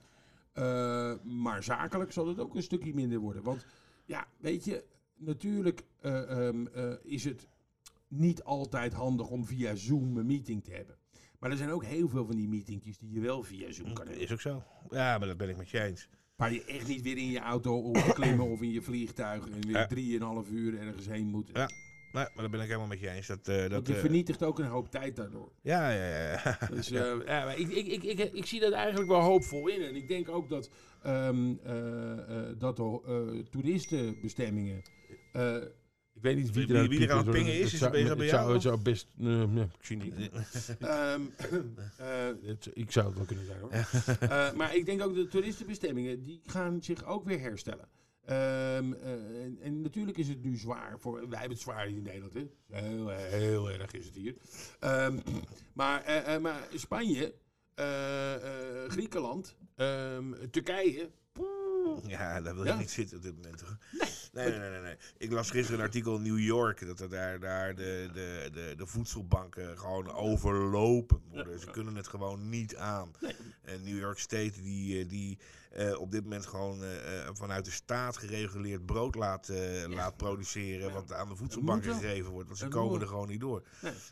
[0.51, 3.43] Eh, maar zakelijk zal het ook een stukje minder worden.
[3.43, 3.65] Want
[4.05, 4.83] ja, weet je,
[5.15, 7.47] natuurlijk eh, ehm, eh, is het
[8.07, 10.97] niet altijd handig om via Zoom een meeting te hebben.
[11.45, 14.05] Maar er zijn ook heel veel van die meetingjes die je wel via Zoom kan
[14.05, 14.23] hebben.
[14.23, 14.63] Is ook zo.
[14.89, 16.07] Ja, maar dat ben ik met je eens.
[16.35, 19.49] Waar je echt niet weer in je auto op moet klimmen of in je vliegtuig
[19.49, 19.85] en weer Ja.
[19.87, 21.49] drieënhalf uur ergens heen moet.
[21.53, 21.69] Ja.
[22.11, 23.27] Nee, maar dat ben ik helemaal met je eens.
[23.27, 25.51] Dat, eh, Want dat, je eh, vernietigt ook een hoop tijd daardoor.
[25.61, 26.57] ja, ja, ja.
[26.75, 29.81] Dus eh, ja, maar ik, ik, ik, ik, ik zie dat eigenlijk wel hoopvol in.
[29.81, 30.69] En ik denk ook dat,
[31.03, 32.93] ehm, eh, eh, dat eh,
[33.49, 34.81] toeristenbestemmingen.
[36.15, 37.91] Ik weet niet wie Wie- er aan wie er aan het pingen is, is het
[37.91, 39.07] bezig bij jou, Het zou best.
[39.15, 40.13] nee, nee, ik zie niet.
[40.79, 41.21] Ehm,
[41.97, 42.07] eh,
[42.45, 43.71] het- ik zou het wel kunnen zijn hoor.
[44.29, 47.87] Eh, maar ik denk ook dat de toeristenbestemmingen die gaan zich ook weer herstellen.
[48.25, 50.99] Ehm, eh, en, en natuurlijk is het nu zwaar.
[50.99, 52.33] Voor, wij hebben het zwaar in Nederland.
[52.33, 52.45] Hè?
[52.71, 54.35] Heel, heel erg is het hier.
[54.79, 55.17] Ehm,
[55.73, 56.03] maar,
[56.41, 57.33] maar Spanje,
[58.87, 59.55] Griekenland,
[60.51, 61.09] Turkije.
[62.07, 62.73] Ja, daar wil Ja.
[62.73, 63.57] je niet zitten op dit moment.
[63.57, 63.77] Toch?
[64.33, 64.95] Nee, nee, nee, nee, nee.
[65.17, 68.73] Ik las gisteren een artikel in New York dat er daar, daar de, de, de,
[68.77, 71.59] de voedselbanken gewoon overlopen worden.
[71.59, 73.11] Ze kunnen het gewoon niet aan.
[73.61, 75.37] En New York State die, eh, die
[75.75, 79.51] eh, op dit moment gewoon eh, eh, vanuit de staat gereguleerd brood laat,
[79.87, 80.93] laat produceren.
[80.93, 81.79] Wat aan de wel.
[81.81, 82.47] gegeven wordt.
[82.47, 83.01] Want ze komen moet.
[83.01, 83.63] er gewoon niet door.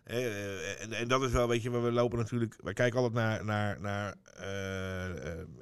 [0.03, 0.29] Nee.
[0.79, 2.55] En, en dat is wel, weet je, waar we lopen natuurlijk.
[2.63, 4.15] Wij kijken altijd naar, naar, naar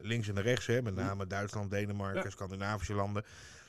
[0.02, 2.30] links en rechts, hè, met name Duitsland, Denemarken, Ja.
[2.30, 3.26] Scandinavische landen.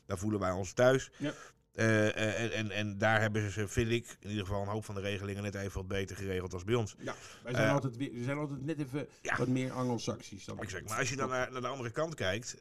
[0.07, 1.11] Daar voelen wij ons thuis.
[1.18, 1.33] Ja.
[1.73, 4.85] Eh, eh, en, en, en daar hebben ze, vind ik, in ieder geval een hoop
[4.85, 6.95] van de regelingen net even wat beter geregeld als bij ons.
[6.99, 9.37] Ja, wij zijn, Eh, altijd, weer, we zijn altijd net even Ja.
[9.37, 10.61] wat meer Anglo-Saxisch dan.
[10.61, 10.89] Exact.
[10.89, 12.57] Maar als je dan naar, naar de andere kant kijkt,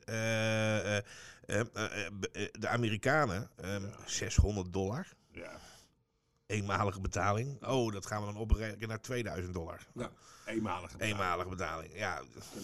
[2.51, 5.51] de Amerikanen, eh, 600 dollar, Ja,
[6.51, 7.63] eenmalige betaling.
[7.65, 9.87] Oh, dat gaan we dan oprekenen naar 2000 dollar.
[9.93, 10.11] ja
[10.45, 10.91] eenmalig.
[10.91, 11.11] betaling.
[11.11, 12.21] Eenmalige betaling, ja.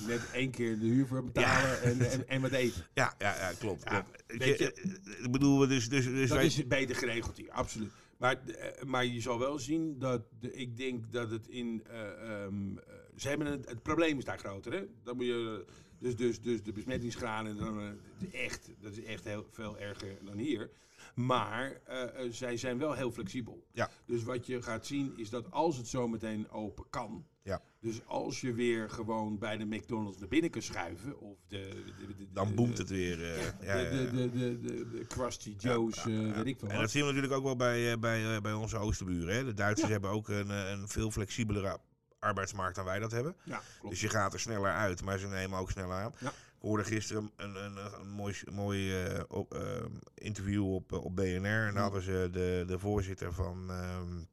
[0.08, 2.86] Net één keer de huur voor betalen en, en, en wat eten.
[2.94, 3.84] Ja, ja, ja klopt.
[3.84, 4.24] Ja, klopt.
[4.28, 7.92] Weet je, eh, ik bedoel, dus, dus, dus Dat wij, is beter geregeld hier, absoluut.
[8.18, 12.44] Maar, eh, maar je zal wel zien dat de, ik denk dat het in eh,
[12.44, 12.84] ehm, eh,
[13.16, 14.74] ze hebben het, het probleem is daar groter.
[14.74, 14.86] Hè?
[15.04, 15.66] Dan moet je,
[16.00, 18.00] dus, dus, dus de besmettingsgraden, dan,
[18.32, 20.70] echt, dat is echt heel veel erger dan hier.
[21.18, 23.66] Maar eh, eh, zij zijn wel heel flexibel.
[23.72, 23.90] Ja.
[24.06, 27.26] Dus wat je gaat zien is dat als het zometeen open kan.
[27.44, 27.62] Ja.
[27.80, 31.20] Dus als je weer gewoon bij de McDonald's naar binnen kan schuiven.
[31.20, 33.24] Of de, de, de- de- Dan boemt het weer.
[33.24, 36.80] eh, ja, ja, de, de, de, de, de Krusty Joe's, weet ik veel En wat.
[36.82, 39.36] dat zien we natuurlijk ook wel bij, bij, bij onze oosterburen.
[39.36, 39.44] Hè.
[39.46, 41.78] De Duitsers hebben ook een, een veel flexibelere
[42.20, 43.36] arbeidsmarkt dan wij dat hebben.
[43.44, 43.90] Ja, klopt.
[43.94, 46.14] Dus je gaat er sneller uit, maar ze nemen ook sneller aan.
[46.20, 46.32] Ja.
[46.58, 51.16] Ik hoorde gisteren een, een, een, mooi, mooi eh, op- eh, interview op, eh, op
[51.16, 51.46] BNR.
[51.46, 54.24] En daar hadden ze de, de voorzitter van ehm,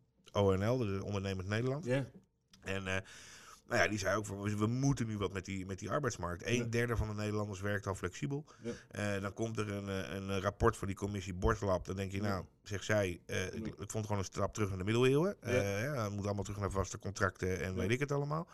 [0.45, 1.85] ONL, de Ondernemend Nederland.
[1.85, 2.07] Ja,
[2.61, 2.97] En eh,
[3.69, 6.47] nou ja, die zei ook van we- moeten nu wat met die, met die arbeidsmarkt.
[6.47, 6.65] Een Ja.
[6.65, 8.45] derde van de Nederlanders werkt al flexibel.
[8.91, 9.21] Ja.
[9.21, 11.85] Dan komt er een, een rapport van die commissie Borslab.
[11.85, 13.21] Dan denk je, nou, zegt zij,
[13.53, 15.37] ik, ik vond gewoon een stap terug naar de middeleeuwen.
[15.47, 16.09] Ja.
[16.09, 18.49] Moet allemaal terug naar vaste contracten en weet ik het allemaal.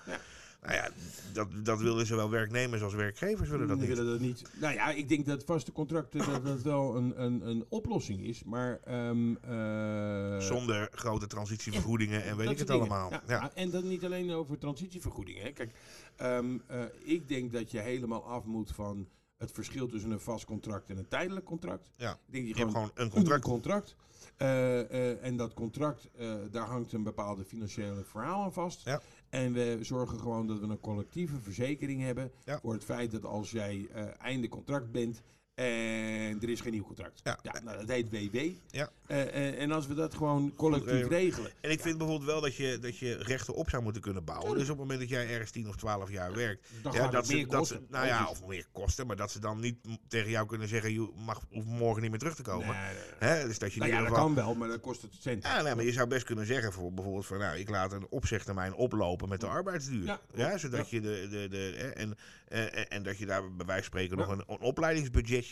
[0.61, 0.90] Nou ja,
[1.33, 4.42] dat, dat willen zowel werknemers als werkgevers willen dat willen dat niet.
[4.61, 8.44] Nou ja, ik denk dat vaste contracten dat dat wel een, een, een oplossing is.
[8.44, 12.83] Maar ehm, eh, Zonder grote transitievergoedingen en weet dat ik het dingen.
[12.83, 13.11] allemaal.
[13.11, 13.51] Ja, Ja.
[13.55, 15.42] En dan niet alleen over transitievergoedingen.
[15.42, 15.51] Hè.
[15.51, 15.73] Kijk,
[16.16, 20.44] ehm, eh, ik denk dat je helemaal af moet van het verschil tussen een vast
[20.44, 21.90] contract en een tijdelijk contract.
[21.96, 22.12] Ja.
[22.12, 23.96] Ik denk Je je hebt gewoon gewoon een een contract.
[24.37, 26.09] Eh, en dat contract,
[26.51, 28.85] daar hangt een bepaalde financiële verhaal aan vast.
[28.85, 29.01] Ja.
[29.30, 32.30] En we zorgen gewoon dat we een collectieve verzekering hebben.
[32.44, 32.58] Ja.
[32.60, 35.22] Voor het feit dat als jij eh, einde contract bent
[35.64, 37.20] en er is geen nieuw contract.
[37.25, 37.38] Ja.
[37.64, 38.38] nou, dat heet WW.
[38.70, 38.90] Ja.
[39.07, 41.09] Eh, eh, en als we dat gewoon collectief regelen.
[41.18, 41.51] regelen.
[41.61, 44.53] En ik vind bijvoorbeeld wel dat je, dat je rechten op zou moeten kunnen bouwen.
[44.55, 47.12] Dus op het moment dat jij ergens 10 of 12 jaar werkt, Dan Ja, gaat
[47.12, 47.77] dat het ze, meer dat kosten.
[47.79, 49.77] ze, nou ja, of meer kosten, maar dat ze dan niet
[50.09, 52.66] tegen jou kunnen zeggen, je mag hoeft morgen niet meer terug te komen.
[52.66, 53.31] Nee, nee, nee.
[53.31, 53.46] Hè?
[53.46, 55.42] Dus dat je Nou ja, dat geval- kan wel, maar dat kost het cent.
[55.42, 58.07] Ja, nee, maar je zou best kunnen zeggen, voor, bijvoorbeeld van, nou, ik laat een
[58.11, 60.18] opzegtermijn oplopen met de arbeidsduur.
[60.35, 62.16] Ja, zodat je de, de, de hè, en,
[62.49, 64.25] eh, en, en dat je daar bij wijze van spreken Ja.
[64.27, 64.61] nog een, een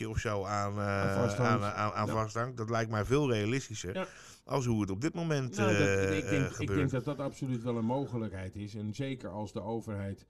[0.06, 1.64] of zo aan, eh, Aan vasthangt.
[1.64, 2.12] aan, aan, aan Ja.
[2.12, 2.56] vasthangt.
[2.56, 4.06] Dat lijkt mij veel realistischer Ja.
[4.44, 6.78] als hoe het op dit moment Nou, dat- eh, ik, eh, denk, ik gebeurt.
[6.78, 8.74] denk dat dat absoluut wel een mogelijkheid is.
[8.74, 10.26] En zeker als de overheid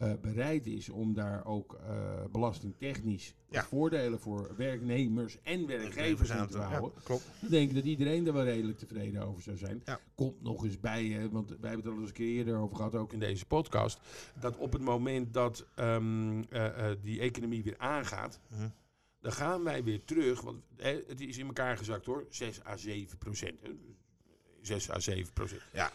[0.00, 1.90] eh, bereid is om daar ook eh,
[2.32, 3.62] belastingtechnisch Ja.
[3.62, 7.02] voordelen voor werknemers en werkgevers in te Ja, houden.
[7.04, 7.24] klopt.
[7.40, 9.82] Dan denk ik dat iedereen er wel redelijk tevreden over zou zijn.
[9.84, 9.98] Ja.
[10.14, 12.76] Komt nog eens bij, hè, want wij hebben het al eens een keer eerder over
[12.76, 14.00] gehad, ook in deze podcast.
[14.40, 18.68] Dat op het moment dat ehm, eh, eh, die economie weer aangaat, Mhm.
[19.20, 20.40] Dan gaan wij weer terug.
[20.40, 23.60] Want het is in elkaar gezakt hoor, 6 à 7 procent.
[23.62, 23.70] hè.
[24.60, 25.62] 6 à 7 procent.
[25.72, 25.92] Ja.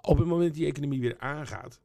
[0.00, 1.80] Op het moment dat die economie weer aangaat,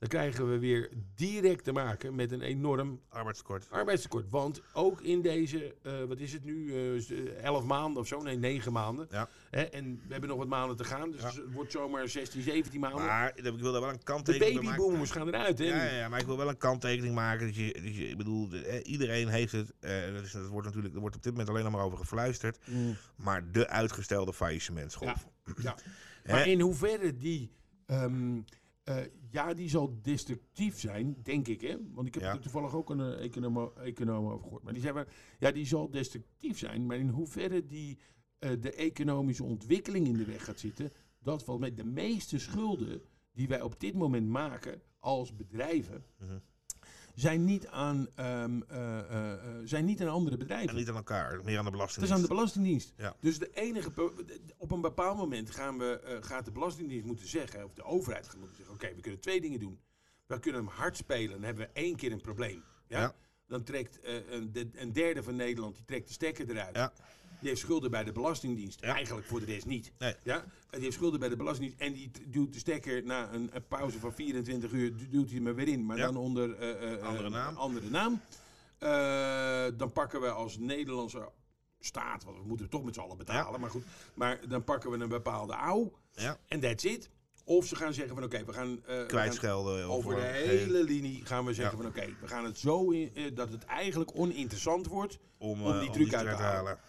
[0.00, 3.66] dan krijgen we weer direct te maken met een enorm Arbeidstekort.
[3.70, 4.30] arbeidstekort.
[4.30, 8.36] Want ook in deze, eh, wat is het nu, eh 11 maanden of zo, nee
[8.36, 9.06] 9 maanden.
[9.10, 9.28] Ja.
[9.50, 11.26] Hè, en we hebben nog wat maanden te gaan, dus Ja.
[11.26, 13.04] het wordt zomaar 16, 17 maanden.
[13.04, 14.70] Maar ik wil daar wel een de kanttekening maken.
[14.70, 15.58] babyboomers gaan eruit.
[15.58, 15.64] Hè?
[15.64, 17.46] Ja, ja, ja, maar ik wil wel een kanttekening maken.
[17.46, 19.72] Dat je, dat je, ik bedoel, de- eh, iedereen heeft het.
[19.80, 21.98] eh, dat, is, dat wordt natuurlijk, er wordt op dit moment alleen nog maar over
[21.98, 22.58] gefluisterd.
[22.66, 22.96] Mm.
[23.16, 25.26] Maar de uitgestelde faillissementsgolf.
[25.62, 25.74] Ja.
[26.22, 26.32] Hè?
[26.32, 27.50] Maar in hoeverre die,
[27.86, 28.38] ehm,
[28.82, 28.96] eh,
[29.30, 31.60] ja, die zal destructief zijn, denk ik.
[31.60, 31.76] Hè?
[31.92, 32.32] Want ik heb Ja.
[32.32, 34.62] er toevallig ook een eh, econoom, econoom over gehoord.
[34.62, 36.86] Maar die zei, maar, ja, die zal destructief zijn.
[36.86, 37.98] Maar in hoeverre die
[38.38, 41.74] eh, de economische ontwikkeling in de weg gaat zitten, dat valt mee.
[41.74, 46.38] De meeste schulden die wij op dit moment maken als bedrijven, Mhm.
[47.20, 50.68] Zijn, niet aan, ehm, eh, eh, eh, zijn niet aan andere bedrijven.
[50.68, 52.04] En niet aan elkaar, meer aan de Dat belasting.
[52.06, 52.92] is aan de Belastingdienst.
[52.96, 53.16] Ja.
[53.20, 53.90] Dus de enige,
[54.56, 58.36] op een bepaald moment gaan we, gaat de Belastingdienst moeten zeggen, of de overheid gaat
[58.38, 59.80] moeten zeggen, oké, we kunnen twee dingen doen.
[60.26, 62.62] We kunnen hem hard spelen, dan hebben we één keer een probleem.
[62.86, 63.00] Ja?
[63.00, 63.14] Ja.
[63.46, 63.98] Dan trekt
[64.30, 66.76] een, de- een derde van Nederland, die trekt de stekker eruit.
[66.76, 66.92] Ja.
[67.40, 68.80] Die heeft schulden bij de Belastingdienst.
[68.80, 68.94] Ja.
[68.94, 69.92] Eigenlijk voor de rest niet.
[69.98, 70.14] Nee.
[70.22, 70.44] Ja?
[70.70, 71.82] Die heeft schulden bij de Belastingdienst.
[71.82, 75.36] En die duwt de stekker na een, een pauze van 24 uur, du- duwt hij
[75.38, 75.86] hem er weer in.
[75.86, 76.04] Maar Ja.
[76.06, 77.56] dan onder eh, Andere naam.
[77.56, 78.20] andere naam.
[79.76, 81.28] Dan pakken we als Nederlandse
[81.80, 83.84] staat, want we moeten het toch met z'n allen betalen, maar goed.
[84.14, 86.38] Maar dan pakken we een bepaalde ouw Ja.
[86.48, 87.10] en that's it.
[87.44, 88.74] Of ze gaan zeggen van oké, we gaan...
[88.74, 89.84] we gaan Kwijtschelden.
[89.84, 91.82] over de hele linie gaan we zeggen Ja.
[91.82, 95.18] van oké, we gaan het zo in, dat het eigenlijk oninteressant wordt.
[95.38, 96.72] om, om die truc uit te halen.
[96.72, 96.80] Ja.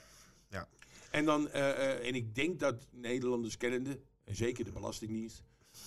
[1.12, 5.44] En dan, eh, eh, en ik denk dat Nederlanders kennende, en zeker de Belastingdienst,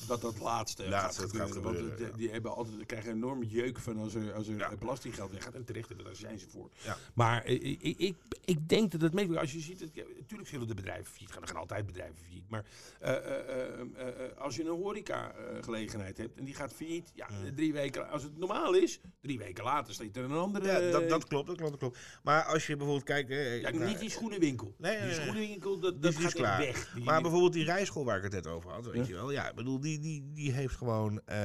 [0.07, 1.99] dat dat laatste, Laatste gaat gebeuren.
[1.99, 4.71] want die hebben altijd, krijgen een enorme jeuk van als er, als er Ja.
[4.71, 5.55] eh, belastinggeld weggaat.
[5.55, 6.71] En terecht, daar zijn ze voor.
[6.85, 6.97] Ja.
[7.15, 9.41] Maar eh, ik, ik, ik, ik denk dat het meewerkt.
[9.41, 9.81] Als je ziet,
[10.19, 11.43] natuurlijk zullen de bedrijven failliet gaan.
[11.43, 12.49] Er gaan altijd bedrijven failliet.
[12.51, 12.65] Maar
[13.01, 17.27] eh, eh, eh, eh, eh, als je een horeca-gelegenheid hebt en die gaat failliet, ja,
[17.55, 20.67] drie weken, als het normaal is, drie weken later staat er een andere...
[20.67, 21.99] Ja, dat, eh, dat klopt, dat klopt, dat klopt.
[22.23, 23.29] Maar als je bijvoorbeeld kijkt...
[23.63, 24.75] ja, naar- niet die schoenenwinkel.
[24.79, 26.59] Nee, die schoenenwinkel, dat, Die dat is dus gaat echt klaar.
[26.59, 26.93] weg.
[26.95, 29.31] Die- Maar bijvoorbeeld die rijschool waar ik het net over had, weet je wel.
[29.31, 31.39] Ja, ik bedoel, bedoel, die, die, die heeft gewoon eh,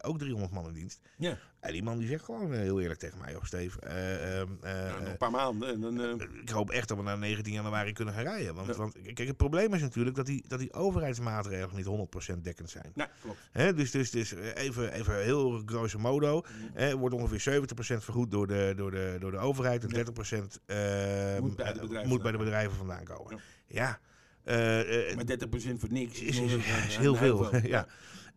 [0.00, 1.00] ook 300 man in dienst.
[1.16, 1.38] Ja.
[1.60, 3.80] En die man die zegt gewoon eh, heel eerlijk tegen mij, joh, Steve.
[3.80, 4.60] eh, ehm, nog
[5.00, 8.22] eh, een paar maanden en ik hoop echt dat we na 19 januari kunnen gaan
[8.22, 8.54] rijden.
[8.54, 8.74] Want, Ja.
[8.74, 12.90] want kijk, het probleem is natuurlijk dat die, dat die overheidsmaatregelen niet 100% dekkend zijn.
[12.94, 13.38] nee, klopt.
[13.52, 16.40] Hè, dus, dus, dus even, even heel grosso modo.
[16.40, 16.70] Mhm.
[16.78, 19.84] Hè, wordt ongeveer 70% vergoed door de, door de, door de overheid.
[19.84, 20.04] En Ja.
[20.04, 23.40] 30% eh, Moet bij de bedrijven moet bij de vandaan bedrijven vandaan komen.
[23.66, 24.00] Ja.
[24.44, 27.56] Eh, eh, Maar 30% voor niks is, is, heel een veel.
[27.66, 27.86] ja.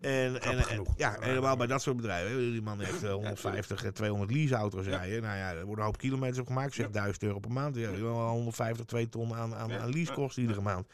[0.02, 2.38] En, en, en- ja, en helemaal bij dat soort bedrijven.
[2.52, 4.98] Die man heeft eh, 150, eh, 200 leaseauto's Ja.
[4.98, 5.22] rijden.
[5.22, 6.74] Nou ja, er worden een hoop kilometers op gemaakt.
[6.74, 6.92] Zeg Ja.
[6.92, 7.76] 1000 euro per maand.
[7.76, 10.88] Ja, wel 150, 2 ton aan, aan, aan leasekosten iedere maand.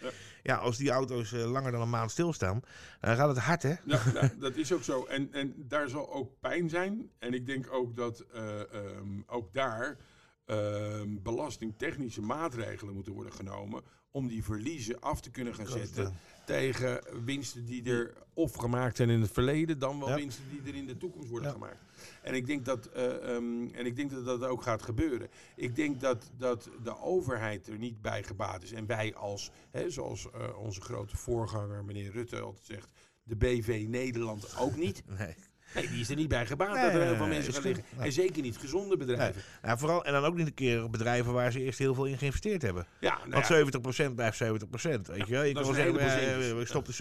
[0.43, 0.55] Ja.
[0.55, 2.61] Als die auto's eh, langer dan een maand stilstaan,
[2.99, 3.73] dan gaat het hard, hè?
[3.85, 5.05] Ja, ja, dat is ook zo.
[5.05, 7.09] En, en daar zal ook pijn zijn.
[7.19, 9.97] En ik denk ook dat eh, ehm, ook daar
[10.45, 16.13] ehm, belastingtechnische maatregelen moeten worden genomen om die verliezen af te kunnen gaan zetten
[16.45, 20.15] tegen winsten die er of gemaakt zijn in het verleden, dan wel Ja.
[20.15, 21.53] winsten die er in de toekomst worden Ja.
[21.53, 21.77] gemaakt.
[22.21, 25.29] En ik denk dat, eh, ehm, en ik denk dat dat ook gaat gebeuren.
[25.55, 28.71] Ik denk dat, dat de overheid er niet bij gebaat is.
[28.71, 32.91] En wij als, hè, zoals eh, onze grote voorganger meneer Rutte altijd zegt,
[33.23, 35.03] de BV Nederland ook niet.
[35.17, 35.35] Nee.
[35.75, 37.83] Nee, die is er niet bij gebaat Nee, dat er heel veel mensen gaan liggen.
[37.99, 39.41] En zeker niet gezonde bedrijven.
[39.61, 42.17] Nou, vooral, en dan ook niet een keer bedrijven waar ze eerst heel veel in
[42.17, 42.85] geïnvesteerd hebben.
[42.99, 44.43] Ja, nou Want ja, 70% blijft 70%.
[44.43, 45.37] Weet je?
[45.37, 45.93] Je dat kan zeggen,
[46.49, 46.93] ja, we stoppen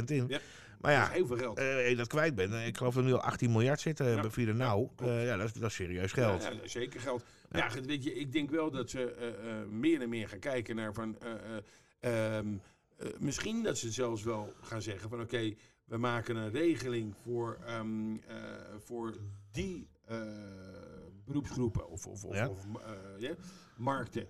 [0.00, 0.24] 70% in.
[0.28, 0.38] Ja.
[0.80, 1.58] Maar ja, heel veel geld.
[1.58, 2.52] eh, dat kwijt bent.
[2.52, 4.22] eh, Ik geloof dat er nu al 18 miljard zitten Ja.
[4.22, 4.30] ja.
[4.30, 4.88] via de.
[4.96, 6.42] Eh, ja, dat is, dat is serieus geld.
[6.42, 7.24] Ja, ja, zeker geld.
[7.50, 10.76] Ja, weet je, ik denk wel dat ze eh, eh, meer en meer gaan kijken
[10.76, 11.16] naar van.
[11.20, 11.30] eh,
[12.00, 12.46] eh, ehm,
[12.98, 15.54] eh, misschien dat ze zelfs wel gaan zeggen van oké,
[15.86, 18.36] we maken een regeling voor, ehm, eh,
[18.78, 19.16] voor
[19.52, 20.20] die eh,
[21.24, 22.48] beroepsgroepen of, of, of, Ja.
[22.48, 23.34] of eh, ja,
[23.76, 24.28] markten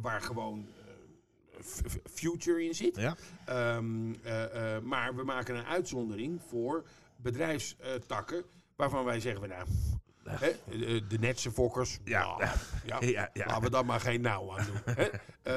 [0.00, 0.68] waar gewoon
[2.04, 2.96] future in zit.
[2.96, 3.16] Ja.
[3.46, 6.84] Ehm, eh, eh, maar we maken een uitzondering voor
[7.16, 8.44] bedrijfstakken
[8.76, 9.66] waarvan wij zeggen we nou.
[10.28, 11.98] Hè, de, de netse fokkers.
[12.04, 12.24] Ja.
[12.24, 12.40] nou,
[12.86, 13.46] ja, Ja, ja.
[13.46, 14.94] Laten we daar maar geen nauw aan doen.
[15.46, 15.52] Ehm,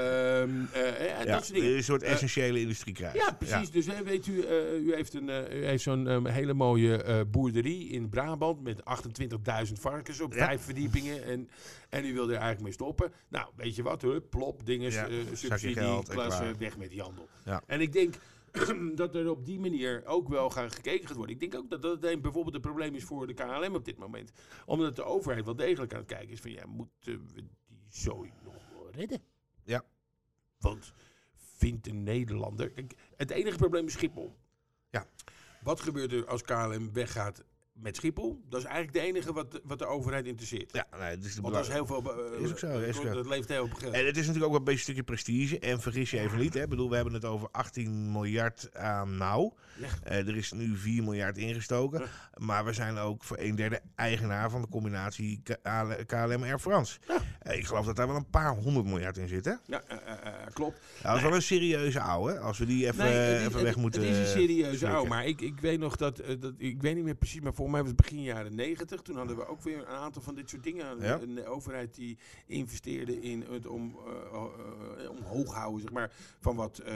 [0.73, 1.75] eh, en dat soort dingen.
[1.75, 3.13] Een soort Eh, essentiële industriekruis.
[3.15, 3.71] Ja, precies.
[3.71, 7.03] Dus hè, weet u, eh, u heeft, een, eh, u heeft zo'n ehm, hele mooie
[7.03, 11.23] eh, boerderie in Brabant met 28.000 varkens op vijf verdiepingen.
[11.23, 11.49] En,
[11.89, 13.11] en u wil er eigenlijk mee stoppen.
[13.27, 17.27] Nou, weet je wat, hup, plop, dingen, eh, subsidie, klasse, weg met die handel.
[17.67, 18.13] En ik denk
[18.95, 21.35] dat er op die manier ook wel gaan gekeken gaat worden.
[21.35, 23.97] Ik denk ook dat dat een, bijvoorbeeld een probleem is voor de KLM op dit
[23.97, 24.31] moment.
[24.65, 28.31] Omdat de overheid wel degelijk aan het kijken is van, ja, moeten we die zooi
[28.43, 29.21] nog redden?
[29.63, 29.85] Ja.
[30.57, 30.93] Want
[31.35, 32.69] vindt een Nederlander...
[32.69, 34.35] Kijk, het enige probleem is Schiphol.
[34.89, 35.05] Ja.
[35.63, 37.43] Wat gebeurt er als KLM weggaat
[37.81, 38.41] met Schiphol?
[38.49, 40.73] Dat is eigenlijk de enige wat, wat de overheid interesseert.
[40.73, 42.03] Ja, nee, het is de Want dat is heel veel...
[42.33, 43.13] eh, Is ook zo, is ook zo.
[43.13, 43.93] Dat levert heel veel geld.
[43.93, 45.59] En het is natuurlijk ook wel een beetje een stukje prestige.
[45.59, 46.53] En vergis je even niet.
[46.53, 46.61] Hè.
[46.63, 49.51] Ik bedoel, we hebben het over 18 miljard aan nou.
[50.03, 52.01] Eh, er is nu 4 miljard ingestoken.
[52.37, 55.41] Maar we zijn ook voor een derde eigenaar van de combinatie
[56.05, 56.99] KLM Air France.
[57.39, 59.45] Eh, ik geloof dat daar wel een paar honderd miljard in zit.
[59.45, 59.53] Hè?
[59.65, 59.97] Ja, eh,
[60.53, 60.79] klopt.
[61.01, 62.39] Ja, dat is wel een serieuze ouwe.
[62.39, 64.01] Als we die even, Nee, het is- even het- weg moeten.
[64.01, 67.03] Het is een serieuze oude, maar ik, ik weet nog dat, dat, ik weet niet
[67.03, 69.01] meer precies, maar volgens mij was het begin jaren negentig.
[69.01, 70.85] Toen hadden we ook weer een aantal van dit soort dingen.
[70.99, 71.19] Ja.
[71.21, 72.17] Een overheid die
[72.47, 73.97] investeerde in het om,
[75.09, 76.95] omhoog houden, zeg maar, van wat eh,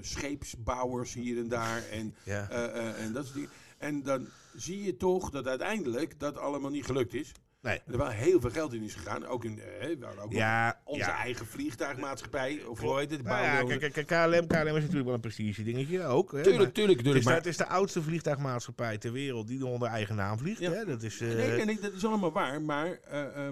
[0.00, 1.53] scheepsbouwers hier en daar
[1.90, 2.48] en, Ja.
[2.50, 3.50] eh, eh, en dat soort dingen.
[3.78, 7.32] En dan zie je toch dat uiteindelijk dat allemaal niet gelukt is.
[7.64, 7.80] Nee.
[7.86, 9.26] Er wel heel veel geld in is gegaan.
[9.26, 11.16] Ook in eh, we ook Ja, onze ja.
[11.16, 13.22] eigen vliegtuigmaatschappij, of hoe heet het?
[13.22, 16.30] Nou ja, kijk, kijk, KLM, KLM is natuurlijk wel een prestige dingetje ook.
[16.30, 17.24] Hè, maar Tuurlijk, tuurlijk, het, is, tuurlijk.
[17.24, 20.60] Maar, het is de oudste vliegtuigmaatschappij ter wereld die onder eigen naam vliegt.
[20.60, 20.70] Ja.
[20.70, 20.84] Hè?
[20.84, 22.62] Dat is, eh, nee, nee, nee, dat is allemaal waar.
[22.62, 23.48] Maar eh,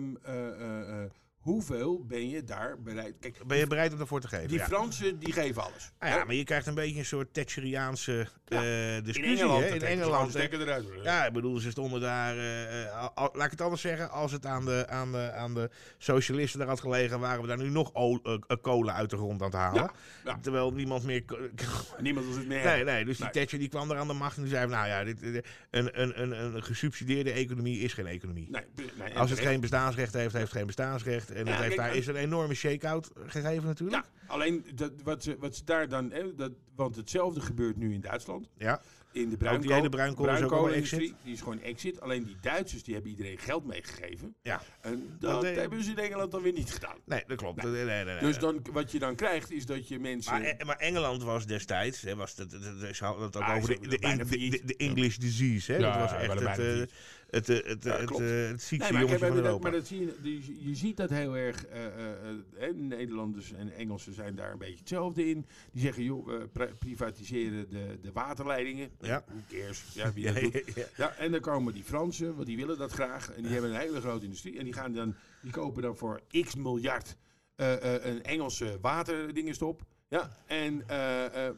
[1.43, 3.15] hoeveel ben je daar bereid?
[3.21, 4.49] Kijk, Ben je bereid om daarvoor te geven?
[4.49, 4.65] die ja.
[4.67, 5.93] Fransen die geven alles.
[5.99, 8.63] Ah ja, maar je krijgt een beetje een soort Thatcheriaanse Ja.
[8.63, 9.37] eh, in discussie.
[9.39, 9.75] Engeland, hè?
[9.75, 10.35] In Engeland.
[10.35, 10.87] eruit.
[11.03, 12.37] Ja, ik bedoel, ze stonden daar.
[12.37, 14.11] eh, eh, al- al- laat ik het anders zeggen.
[14.11, 17.59] Als het aan de, aan de, aan de socialisten daar had gelegen, waren we daar
[17.59, 18.21] nu nog o-
[18.61, 19.91] kolen uit de grond aan het halen.
[20.25, 20.39] Ja.
[20.43, 21.23] Terwijl niemand meer.
[22.01, 22.65] Niemand was het meer.
[22.65, 23.35] Nee, nee, dus die Nee.
[23.35, 26.23] Thatcher die kwam daar aan de macht en die zei: Nou ja, dit, een, een,
[26.23, 28.49] een, een gesubsidieerde economie is geen economie.
[28.51, 31.31] Nee, Als het geen bestaansrecht heeft, heeft het geen bestaansrecht.
[31.33, 34.05] En het heeft, daar en- is een enorme shake-out gegeven natuurlijk.
[34.05, 36.11] Ja, alleen dat, wat, ze, wat ze daar dan.
[36.13, 38.49] Hè, dat, want hetzelfde gebeurt nu in Duitsland.
[38.59, 38.81] Ja.
[39.13, 41.15] In de bruinkool, die hele bruinkool is exit.
[41.25, 42.01] Die is gewoon exit.
[42.01, 44.35] Alleen die Duitsers die hebben iedereen geld meegegeven.
[44.43, 44.63] Ja.
[44.81, 46.97] En dat Dat, eh, hebben ze in Engeland dan weer niet gedaan.
[47.05, 47.63] Nee, dat klopt.
[47.63, 48.19] Nee, nee, nee.
[48.19, 50.33] Dus dan, wat je dan krijgt is dat je mensen.
[50.33, 53.37] Maar, eh, maar Engeland was destijds, hè, was het, het, het, het- ze hadden het
[53.37, 55.73] ook Ah, over de, de, de, English disease.
[55.73, 55.79] Hè?
[55.79, 56.87] Ja, dat was echt bijna
[57.33, 59.63] het, het, eh, het, Ja, het, eh, het ziekste Nee, maar, jongetje van Europa.
[59.63, 61.67] maar dat zie je, je ziet dat heel erg.
[61.67, 65.47] eh, Nederlanders en Engelsen zijn daar een beetje hetzelfde in.
[65.73, 68.91] Die zeggen, joh, we pri- privatiseren de, de waterleidingen.
[69.01, 69.25] Ja.
[69.27, 69.83] Who cares?
[69.95, 70.53] Ja, wie Ja, dat doet.
[70.53, 70.85] ja, ja.
[70.97, 73.33] Ja, en dan komen die Fransen, want die willen dat graag.
[73.33, 74.59] En die hebben een hele grote industrie.
[74.59, 77.17] En die, gaan dan, die kopen dan voor x miljard
[77.57, 79.83] een Engelse waterdingenstop.
[80.09, 80.85] Ja, en,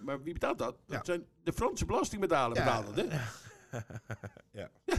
[0.05, 0.77] maar wie betaalt dat?
[0.87, 3.19] Dat zijn de Franse belastingbetaler betalen dat, hè?
[4.53, 4.71] Ja.
[4.85, 4.95] Ja.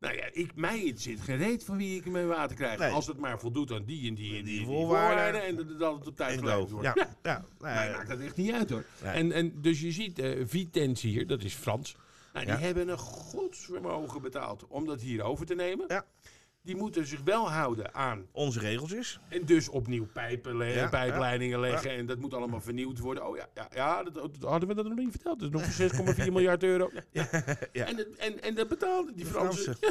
[0.00, 2.78] Nou ja, ik, mij zit geen reet van wie ik mijn water krijg.
[2.78, 2.90] Nee.
[2.92, 5.42] Als het maar voldoet aan die en die en die, Die voorwaarden.
[5.44, 6.86] En dat, het op tijd geleverd wordt.
[6.86, 6.94] Ja.
[7.22, 7.44] Ja.
[7.58, 8.84] Nou, Mij maakt dat echt niet uit hoor.
[9.02, 9.12] Nee.
[9.12, 11.96] En, en dus je ziet, eh Vitens hier, dat is Frans.
[12.32, 12.60] Nou, die Ja.
[12.60, 15.84] hebben een godsvermogen betaald om dat hier over te nemen.
[15.88, 16.04] Ja.
[16.64, 18.26] Die moeten zich wel houden aan.
[18.32, 19.20] Onze regeltjes.
[19.28, 21.90] En dus opnieuw pijpen le- Ja, pijpleidingen leggen.
[21.90, 23.26] En dat moet allemaal vernieuwd worden.
[23.26, 25.40] Oh ja, ja, ja dat, dat hadden we dat nog niet verteld.
[25.40, 26.90] Dat is nog voor 6,4 miljard euro.
[27.12, 27.86] Ja.
[27.86, 29.76] En, dat- en, en dat betaalden die Fransen.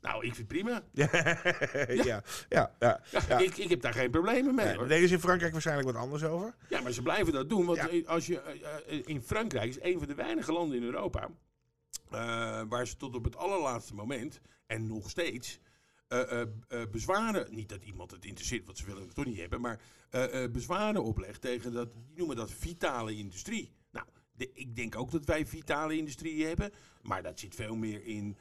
[0.00, 0.82] Nou, ik vind het prima.
[0.92, 1.08] Ja.
[1.12, 2.02] ja.
[2.04, 2.22] Ja.
[2.48, 2.72] Ja.
[2.78, 3.38] Ja, Ja.
[3.38, 4.78] Ik, ik heb daar geen problemen mee.
[4.78, 6.54] Nee, is in Frankrijk waarschijnlijk wat anders over.
[6.68, 7.66] Ja, maar ze blijven dat doen.
[7.66, 8.52] Want eh, als je, eh,
[8.98, 11.28] eh, in Frankrijk is een van de weinige landen in Europa.
[12.68, 14.40] waar ze tot op het allerlaatste moment.
[14.66, 15.58] en nog steeds.
[16.22, 17.54] Eh, eh, eh, bezwaren.
[17.54, 19.60] Niet dat iemand het interesseert, want ze willen het toch niet hebben.
[19.60, 19.80] maar
[20.52, 21.92] bezwaren oplegt tegen dat.
[21.92, 23.72] die noemen dat vitale industrie.
[23.92, 26.72] Nou, de- ik denk ook dat wij vitale industrie hebben.
[27.02, 28.36] maar dat zit veel meer in.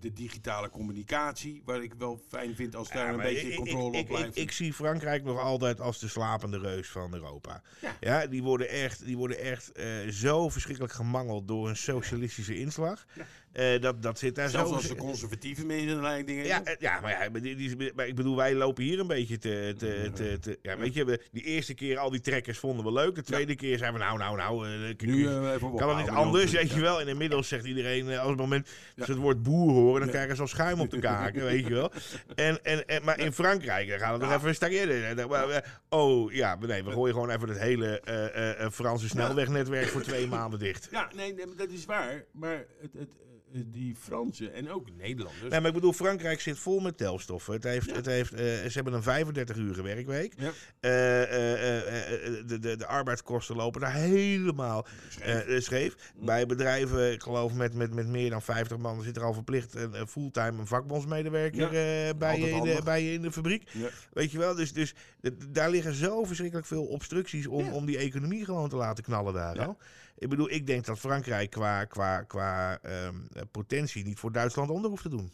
[0.00, 3.96] de digitale communicatie, waar ik wel fijn vind als daar Ja, een beetje ik- controle
[3.96, 4.28] ik, op blijft.
[4.28, 7.62] Ik, ik, ik zie Frankrijk nog altijd als de slapende reus van Europa.
[7.80, 7.96] Ja.
[8.00, 9.72] Ja, die worden echt, die worden echt
[10.10, 13.06] zo verschrikkelijk gemangeld door een socialistische inslag.
[13.52, 14.74] Eh, dat, dat zit daar Zelfs zo...
[14.74, 16.44] als de conservatieve mensen en dingen.
[16.44, 19.06] Ja, eh, ja, maar, ja, maar, die, die- maar ik bedoel, wij lopen hier een
[19.06, 19.74] beetje te...
[19.78, 22.92] te, te, te- ja, weet je, we, die eerste keer al die trekkers vonden we
[22.92, 23.14] leuk.
[23.14, 24.66] De tweede keer zijn we nou, nou, nou...
[24.68, 25.24] eh, nu
[25.76, 26.74] kan het niet anders, weet Ja.
[26.76, 27.00] je wel.
[27.00, 29.04] En inmiddels zegt iedereen, als het moment Ja.
[29.04, 31.74] ze het woord boer horen, dan krijgen ze al schuim op de kaken, weet je
[31.74, 31.92] wel.
[32.34, 34.54] En, en, en, maar in Frankrijk, gaat het nog even een
[35.16, 35.28] in.
[35.28, 38.02] We- Oh, ja, nee, we gooien gewoon even het hele
[38.72, 40.88] Franse snelwegnetwerk voor twee maanden dicht.
[40.90, 42.24] Ja, nee, nee, dat is waar.
[42.32, 43.08] Maar het, het,
[43.66, 45.50] die Fransen en ook Nederlanders.
[45.50, 47.54] Nee, maar ik bedoel, Frankrijk zit vol met telstoffen.
[47.54, 47.94] Het heeft, Ja.
[47.94, 50.32] het heeft, eh, ze hebben een 35-urige werkwerk.
[50.36, 50.50] Ja.
[50.80, 55.44] Eh, eh, eh, eh, de, de, de arbeidskosten lopen daar helemaal Scheef.
[55.46, 55.94] eh, scheef.
[56.16, 59.74] Bij bedrijven, ik geloof met, met, met meer dan 50 man, zit er al verplicht
[59.74, 62.08] een, fulltime een vakbondsmedewerker Ja.
[62.08, 63.70] eh, bij, je in de, bij je in de fabriek.
[64.12, 64.94] Weet je wel, dus, dus
[65.48, 69.66] daar liggen zo verschrikkelijk veel obstructies om, om die economie gewoon te laten knallen daar.
[69.66, 69.76] Al.
[70.16, 74.70] Ik bedoel, ik denk dat Frankrijk qua, qua, qua ehm, eh, potentie niet voor Duitsland
[74.70, 75.32] onder hoeft te doen.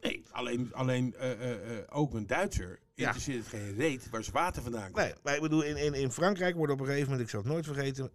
[0.00, 4.62] Nee, alleen, alleen eh, eh, ook een Duitser interesseert het geen reet waar ze water
[4.62, 4.96] vandaan komt.
[4.96, 7.40] Nee, maar ik bedoel, in, in, in Frankrijk wordt op een gegeven moment, ik zal
[7.40, 8.10] het nooit vergeten,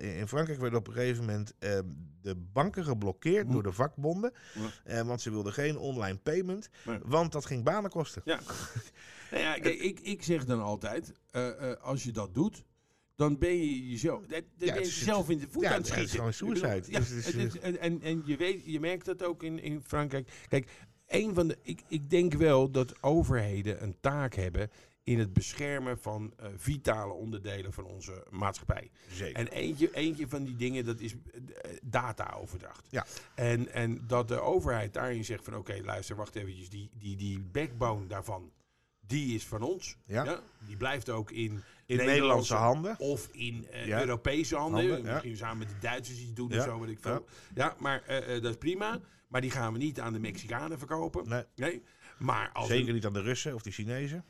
[0.00, 1.78] in- in Frankrijk werden op een gegeven moment eh,
[2.22, 3.52] de banken geblokkeerd Hm.
[3.52, 4.32] door de vakbonden.
[5.04, 6.98] Want ze wilden geen online payment, Nee.
[7.04, 8.22] want dat ging banen kosten.
[8.24, 8.40] Ja.
[9.30, 11.12] nou ja, kijk, ik, ik zeg dan altijd,
[11.80, 12.64] als je dat doet,
[13.16, 16.10] dan ben je jezelf, dat, het jezelf in de voet ja, aan het het is
[16.10, 16.32] schieten.
[16.34, 16.68] gewoon bedoel.
[16.70, 19.42] Ja, Dus het is, het is- en, en, en je, weet, je merkt dat ook
[19.42, 20.30] in, in Frankrijk.
[20.48, 20.70] Kijk,
[21.06, 24.70] een van de, ik, ik denk wel dat overheden een taak hebben
[25.04, 28.90] in het beschermen van eh, vitale onderdelen van onze maatschappij.
[29.12, 29.36] Zeker.
[29.36, 32.86] En eentje, eentje van die dingen, dat is eh, dataoverdracht.
[32.90, 33.06] Ja.
[33.34, 37.40] En, en dat de overheid daarin zegt van oké, luister, wacht eventjes, die, die, die
[37.40, 38.50] backbone daarvan,
[39.06, 39.96] die is van ons.
[40.06, 40.40] Ja.
[40.66, 41.62] Die blijft ook in,
[42.00, 42.98] in Nederlandse handen.
[42.98, 44.00] of in eh, Ja.
[44.00, 44.80] Europese handen.
[44.80, 45.12] Handen, ja.
[45.12, 46.58] Misschien samen met de Duitsers iets doen Ja.
[46.58, 47.24] of zo, weet ik veel.
[47.54, 49.00] Ja, maar eh, eh, dat is prima.
[49.28, 51.28] Maar die gaan we niet aan de Mexicanen verkopen.
[51.28, 51.82] Nee, Nee.
[52.18, 54.24] Maar als zeker niet aan de Russen of de Chinezen.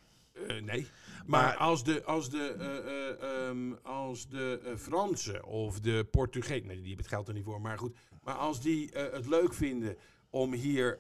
[0.47, 0.87] nee.
[1.27, 6.67] Maar, Maar- als de, als de, eh, eh, ehm, als de Fransen of de Portugezen,
[6.67, 7.97] nee, die hebben het geld er niet voor, maar goed.
[8.23, 9.97] Maar als die het leuk vinden
[10.31, 10.97] om hier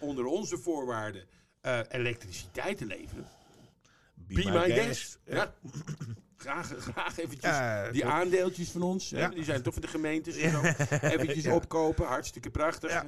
[0.00, 1.24] onder onze voorwaarden
[1.88, 3.26] elektriciteit te leveren,
[4.28, 5.18] be, my, guest.
[5.26, 5.52] Ja.
[6.36, 9.28] graag, graag eventjes Ja, die aandeeltjes van ons, hè, Ja.
[9.28, 10.60] die zijn toch van de gemeentes, en zo,
[11.14, 11.54] eventjes Ja.
[11.54, 12.06] opkopen.
[12.06, 12.90] Hartstikke prachtig.
[12.92, 13.04] Ja.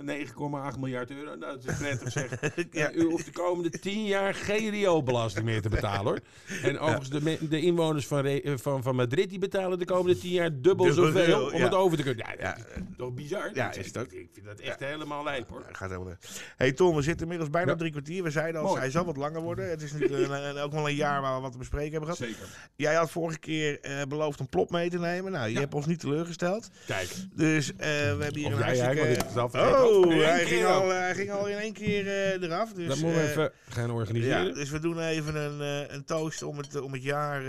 [0.72, 1.34] 9,8 miljard euro.
[1.36, 2.30] Nou, dat is prettig zeg.
[2.70, 2.90] Ja.
[2.90, 6.18] Eh, u hoeft de komende 10 jaar geen rioolbelasting meer te betalen hoor.
[6.62, 10.18] En overigens, de, de inwoners van, Re- eh, van, van Madrid die betalen de komende
[10.18, 11.64] 10 jaar dubbel, Dubbel zoveel veel, om ja.
[11.64, 12.26] het over te kunnen.
[12.26, 12.54] Ja, Ja.
[12.54, 13.50] dat is toch bizar?
[13.54, 14.12] Ja, Dat is ook.
[14.12, 15.64] Ik vind dat echt helemaal lijp hoor.
[15.68, 16.14] Ja, gaat helemaal
[16.56, 17.76] hey Tom, we zitten inmiddels bijna Ja.
[17.76, 18.22] drie kwartier.
[18.22, 18.80] We zeiden al, Mooi.
[18.80, 19.70] hij zal wat langer worden.
[19.70, 22.30] Het is een, een- ook wel een jaar waar we wat te bespreken hebben gehad.
[22.30, 22.48] Zeker.
[22.76, 25.32] Jij had vorige keer eh, beloofd een plop mee te nemen.
[25.32, 25.60] Nou, je Ja.
[25.60, 26.70] hebt ons niet teleurgesteld.
[26.86, 27.08] Kijk.
[27.34, 27.84] Dus eh, we
[28.20, 29.24] hebben hier Of een hartstikke...
[29.40, 32.72] oh, hij ging, al, hij ging al in één keer eh, eraf.
[32.72, 34.46] Dus, dat moeten we even gaan organiseren.
[34.46, 35.60] ja, dus we doen even een,
[35.94, 37.42] een toast om het, om het jaar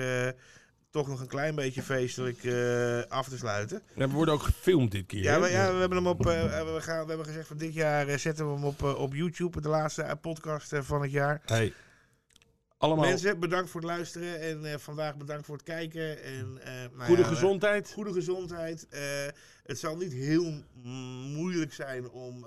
[0.91, 2.37] toch nog een klein beetje feestelijk
[3.09, 3.81] af te sluiten.
[3.95, 5.23] Ja, we worden ook gefilmd dit keer.
[5.23, 6.23] Ja, we, ja, we hebben hem op.
[6.23, 9.69] we, gaan, we hebben gezegd van dit jaar zetten we hem op, op YouTube, de
[9.69, 11.41] laatste podcast van het jaar.
[11.45, 11.73] Hey,
[12.79, 14.39] Allemaal Mensen, bedankt voor het luisteren.
[14.41, 16.23] En eh, vandaag bedankt voor het kijken.
[16.23, 17.91] En, eh, nou goede ja, gezondheid.
[17.93, 18.87] Goede gezondheid.
[18.89, 19.01] Eh,
[19.63, 20.63] het zal niet heel
[21.33, 22.45] moeilijk zijn om,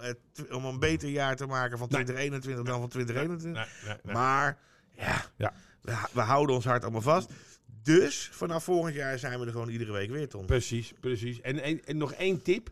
[0.51, 2.05] om een beter jaar te maken van Nee.
[2.05, 3.63] 2021 dan van 2021.
[3.63, 4.15] Nee, nee, nee.
[4.15, 4.59] Maar
[4.93, 5.53] ja, Ja.
[5.81, 7.31] We, we houden ons hart allemaal vast.
[7.83, 10.47] Dus vanaf volgend jaar zijn we er gewoon iedere week weer, Tom.
[10.47, 11.41] Precies, precies.
[11.41, 12.71] En, en, en nog één tip.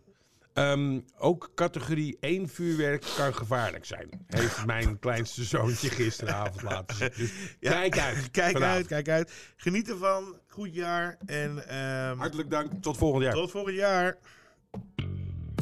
[0.61, 4.09] Ehm, ook categorie 1 vuurwerk kan gevaarlijk zijn.
[4.27, 7.11] Heeft mijn kleinste zoontje gisteravond laten zien.
[7.17, 8.31] Dus Ja, kijk uit.
[8.31, 8.77] Kijk vanavond.
[8.77, 9.33] uit, kijk uit.
[9.57, 10.37] Geniet ervan.
[10.49, 11.17] Goed jaar.
[11.27, 12.73] En ehm, Hartelijk dank.
[12.81, 13.33] Tot volgend jaar.
[13.33, 14.17] tot volgend jaar.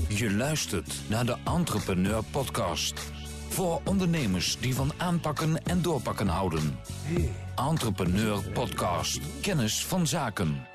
[0.08, 3.00] Je luistert naar de Entrepreneur Podcast.
[3.48, 6.78] Voor ondernemers die van aanpakken en doorpakken houden.
[7.56, 9.20] Entrepreneur Podcast.
[9.40, 10.67] Kennis van zaken.